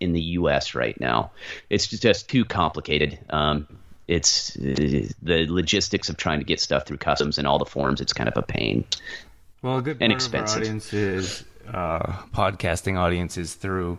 in 0.00 0.12
the 0.12 0.20
U.S. 0.20 0.74
right 0.74 0.98
now. 1.00 1.32
It's 1.68 1.88
just 1.88 2.28
too 2.28 2.44
complicated. 2.44 3.18
Um, 3.30 3.66
it's 4.06 4.54
the 4.54 5.46
logistics 5.48 6.08
of 6.08 6.16
trying 6.16 6.38
to 6.38 6.44
get 6.44 6.60
stuff 6.60 6.86
through 6.86 6.98
customs 6.98 7.38
and 7.38 7.46
all 7.46 7.58
the 7.58 7.66
forms. 7.66 8.00
It's 8.00 8.12
kind 8.12 8.28
of 8.28 8.36
a 8.36 8.42
pain. 8.42 8.84
Well, 9.62 9.78
a 9.78 9.82
good 9.82 9.98
and 10.00 10.12
expensive. 10.12 10.62
audience 10.62 10.92
is 10.92 11.42
uh, 11.66 12.12
podcasting 12.32 12.98
audiences 12.98 13.54
through 13.54 13.98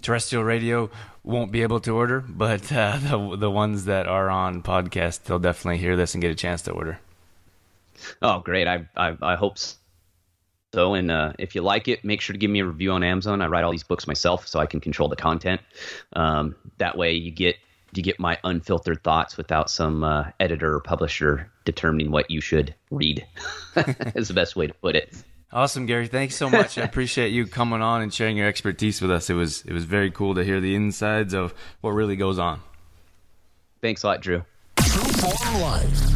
terrestrial 0.00 0.44
radio 0.44 0.90
won't 1.22 1.52
be 1.52 1.62
able 1.62 1.80
to 1.80 1.94
order, 1.94 2.20
but 2.20 2.72
uh, 2.72 2.96
the 3.02 3.36
the 3.36 3.50
ones 3.50 3.84
that 3.84 4.08
are 4.08 4.30
on 4.30 4.62
podcast, 4.62 5.24
they'll 5.24 5.38
definitely 5.38 5.78
hear 5.78 5.96
this 5.96 6.14
and 6.14 6.22
get 6.22 6.30
a 6.30 6.34
chance 6.34 6.62
to 6.62 6.72
order. 6.72 6.98
Oh, 8.20 8.40
great! 8.40 8.66
I 8.66 8.86
I, 8.96 9.16
I 9.22 9.36
hope 9.36 9.58
so. 10.74 10.94
And 10.94 11.10
uh, 11.10 11.32
if 11.38 11.54
you 11.54 11.62
like 11.62 11.88
it, 11.88 12.04
make 12.04 12.20
sure 12.20 12.34
to 12.34 12.38
give 12.38 12.50
me 12.50 12.60
a 12.60 12.66
review 12.66 12.92
on 12.92 13.02
Amazon. 13.02 13.42
I 13.42 13.46
write 13.46 13.64
all 13.64 13.72
these 13.72 13.84
books 13.84 14.06
myself, 14.06 14.46
so 14.46 14.60
I 14.60 14.66
can 14.66 14.80
control 14.80 15.08
the 15.08 15.16
content. 15.16 15.60
Um, 16.14 16.56
that 16.78 16.96
way, 16.96 17.12
you 17.12 17.30
get 17.30 17.56
you 17.94 18.02
get 18.02 18.18
my 18.18 18.38
unfiltered 18.44 19.02
thoughts 19.02 19.36
without 19.36 19.70
some 19.70 20.02
uh, 20.02 20.24
editor 20.40 20.74
or 20.74 20.80
publisher 20.80 21.50
determining 21.64 22.10
what 22.10 22.30
you 22.30 22.40
should 22.40 22.74
read. 22.90 23.26
is 24.14 24.28
the 24.28 24.34
best 24.34 24.56
way 24.56 24.66
to 24.66 24.74
put 24.74 24.96
it. 24.96 25.14
Awesome, 25.52 25.84
Gary. 25.84 26.08
Thanks 26.08 26.34
so 26.34 26.48
much. 26.48 26.78
I 26.78 26.82
appreciate 26.84 27.28
you 27.28 27.46
coming 27.46 27.82
on 27.82 28.00
and 28.00 28.12
sharing 28.12 28.38
your 28.38 28.48
expertise 28.48 29.02
with 29.02 29.10
us. 29.10 29.28
It 29.28 29.34
was 29.34 29.62
it 29.66 29.72
was 29.72 29.84
very 29.84 30.10
cool 30.10 30.34
to 30.34 30.44
hear 30.44 30.60
the 30.60 30.74
insides 30.74 31.34
of 31.34 31.54
what 31.82 31.90
really 31.90 32.16
goes 32.16 32.38
on. 32.38 32.60
Thanks 33.82 34.02
a 34.02 34.06
lot, 34.06 34.22
Drew. 34.22 34.44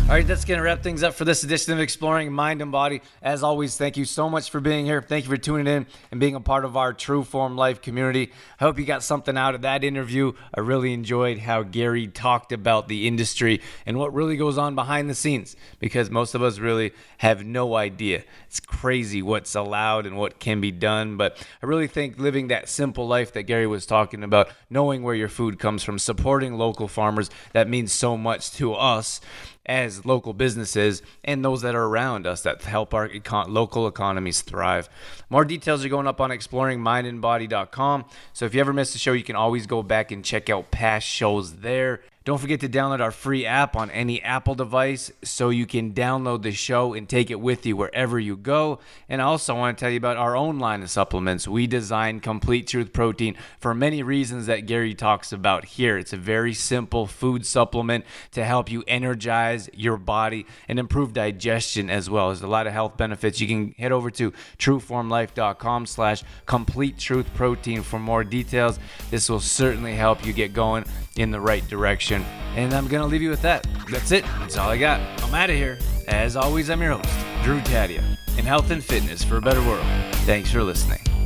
All 0.09 0.12
right, 0.12 0.25
that's 0.25 0.45
going 0.45 0.59
to 0.59 0.62
wrap 0.62 0.85
things 0.85 1.03
up 1.03 1.15
for 1.15 1.25
this 1.25 1.43
edition 1.43 1.73
of 1.73 1.81
Exploring 1.81 2.33
Mind 2.33 2.62
and 2.62 2.71
Body. 2.71 3.03
As 3.23 3.43
always, 3.43 3.77
thank 3.77 3.97
you 3.97 4.05
so 4.05 4.29
much 4.29 4.51
for 4.51 4.61
being 4.61 4.85
here. 4.85 5.03
Thank 5.03 5.25
you 5.25 5.31
for 5.31 5.37
tuning 5.37 5.67
in 5.67 5.87
and 6.12 6.21
being 6.21 6.37
a 6.37 6.41
part 6.41 6.65
of 6.65 6.77
our 6.77 6.93
True 6.93 7.25
Form 7.25 7.57
Life 7.57 7.83
community. 7.83 8.31
I 8.61 8.65
hope 8.65 8.79
you 8.79 8.85
got 8.85 9.03
something 9.03 9.37
out 9.37 9.57
of 9.57 9.62
that 9.62 9.83
interview. 9.83 10.33
I 10.55 10.61
really 10.61 10.93
enjoyed 10.93 11.39
how 11.39 11.65
Gary 11.65 12.07
talked 12.07 12.53
about 12.53 12.87
the 12.87 13.09
industry 13.09 13.62
and 13.85 13.99
what 13.99 14.15
really 14.15 14.37
goes 14.37 14.59
on 14.59 14.77
behind 14.77 15.11
the 15.11 15.15
scenes 15.15 15.57
because 15.81 16.09
most 16.09 16.37
of 16.37 16.43
us 16.43 16.61
really 16.61 16.93
have 17.19 17.45
no 17.45 17.75
idea. 17.75 18.23
It's 18.47 18.61
crazy 18.61 19.23
what's 19.23 19.57
allowed 19.57 20.07
and 20.07 20.17
what 20.17 20.39
can 20.39 20.61
be 20.61 20.71
done. 20.71 21.17
But 21.17 21.37
I 21.61 21.67
really 21.67 21.89
think 21.89 22.17
living 22.17 22.47
that 22.49 22.69
simple 22.69 23.09
life 23.09 23.33
that 23.33 23.43
Gary 23.43 23.67
was 23.67 23.87
talking 23.87 24.23
about, 24.23 24.51
knowing 24.71 25.03
where 25.03 25.17
your 25.17 25.29
food 25.29 25.59
comes 25.59 25.83
from, 25.83 25.99
supporting 25.99 26.55
local 26.55 26.87
farmers, 26.87 27.29
that 27.55 27.69
means 27.69 27.93
so 27.93 28.17
much 28.17 28.53
to 28.53 28.65
us 28.74 29.20
as 29.66 30.07
local 30.07 30.33
businesses 30.33 31.02
and 31.24 31.44
those 31.44 31.62
that 31.62 31.74
are 31.74 31.85
around 31.85 32.26
us 32.26 32.42
that 32.42 32.62
help 32.62 32.94
our 32.94 33.09
econ- 33.09 33.48
local 33.48 33.87
economies 33.87 34.40
thrive. 34.42 34.88
More 35.29 35.44
details 35.44 35.85
are 35.85 35.88
going 35.88 36.07
up 36.07 36.20
on 36.20 36.31
exploringmindandbody.com. 36.31 38.05
So 38.33 38.44
if 38.44 38.55
you 38.55 38.61
ever 38.61 38.72
miss 38.72 38.94
a 38.94 38.98
show, 38.98 39.12
you 39.12 39.24
can 39.24 39.37
always 39.37 39.66
go 39.66 39.83
back 39.83 40.11
and 40.12 40.24
check 40.24 40.48
out 40.48 40.70
past 40.70 41.07
shows 41.07 41.57
there. 41.57 42.00
Don't 42.26 42.38
forget 42.38 42.59
to 42.62 42.68
download 42.68 42.98
our 42.98 43.12
free 43.12 43.46
app 43.46 43.76
on 43.76 43.88
any 43.92 44.20
Apple 44.20 44.57
device 44.57 45.12
so 45.22 45.50
you 45.50 45.64
can 45.64 45.94
download 45.94 46.42
the 46.42 46.50
show 46.50 46.92
and 46.92 47.09
take 47.09 47.31
it 47.31 47.38
with 47.38 47.64
you 47.64 47.76
wherever 47.76 48.18
you 48.18 48.37
go. 48.37 48.81
And 49.09 49.22
I 49.22 49.26
also 49.26 49.55
want 49.55 49.79
to 49.79 49.81
tell 49.81 49.92
you 49.92 49.96
about 49.98 50.16
our 50.16 50.37
own 50.37 50.59
line 50.59 50.83
of 50.83 50.90
supplements. 50.90 51.46
We 51.46 51.68
designed 51.68 52.24
Complete 52.24 52.66
Truth 52.66 52.92
Protein 52.92 53.37
for 53.61 53.74
many 53.74 54.02
reasons 54.02 54.46
that 54.46 54.66
Gary 54.66 54.92
talks 54.92 55.31
about 55.31 55.66
here. 55.66 55.98
It's 55.98 56.12
a 56.12 56.16
very 56.16 56.52
simple 56.52 57.07
food 57.07 57.46
supplement 57.46 58.05
to 58.33 58.44
help 58.44 58.72
you 58.72 58.83
energize 58.88 59.56
your 59.75 59.97
body 59.97 60.47
and 60.69 60.79
improve 60.79 61.12
digestion 61.12 61.90
as 61.90 62.09
well. 62.09 62.29
There's 62.29 62.42
a 62.42 62.47
lot 62.47 62.66
of 62.66 62.73
health 62.73 62.97
benefits. 62.97 63.40
You 63.40 63.49
can 63.49 63.75
head 63.79 63.92
over 63.92 64.11
to 64.12 64.33
trueformlife.com 64.59 65.87
slash 65.87 66.23
complete 66.47 66.99
truth 66.99 67.27
protein 67.35 67.83
for 67.83 67.99
more 67.99 68.25
details. 68.25 68.79
This 69.11 69.29
will 69.29 69.40
certainly 69.40 69.95
help 69.95 70.25
you 70.25 70.33
get 70.33 70.53
going 70.53 70.85
in 71.16 71.31
the 71.31 71.40
right 71.40 71.66
direction. 71.69 72.25
And 72.55 72.73
I'm 72.73 72.88
going 72.88 73.03
to 73.03 73.09
leave 73.09 73.23
you 73.23 73.31
with 73.31 73.42
that. 73.42 73.66
That's 73.90 74.12
it. 74.12 74.25
That's 74.38 74.57
all 74.57 74.71
I 74.71 74.79
got. 74.79 75.01
I'm 75.23 75.35
out 75.35 75.51
of 75.51 75.57
here. 75.57 75.79
As 76.09 76.37
always, 76.37 76.71
I'm 76.71 76.81
your 76.81 76.92
host, 76.92 77.09
Drew 77.42 77.61
Tadia, 77.61 78.03
in 78.38 78.45
health 78.45 78.71
and 78.71 78.83
fitness 78.83 79.25
for 79.25 79.37
a 79.37 79.42
better 79.42 79.61
world. 79.62 79.85
Thanks 80.25 80.51
for 80.53 80.62
listening. 80.62 81.15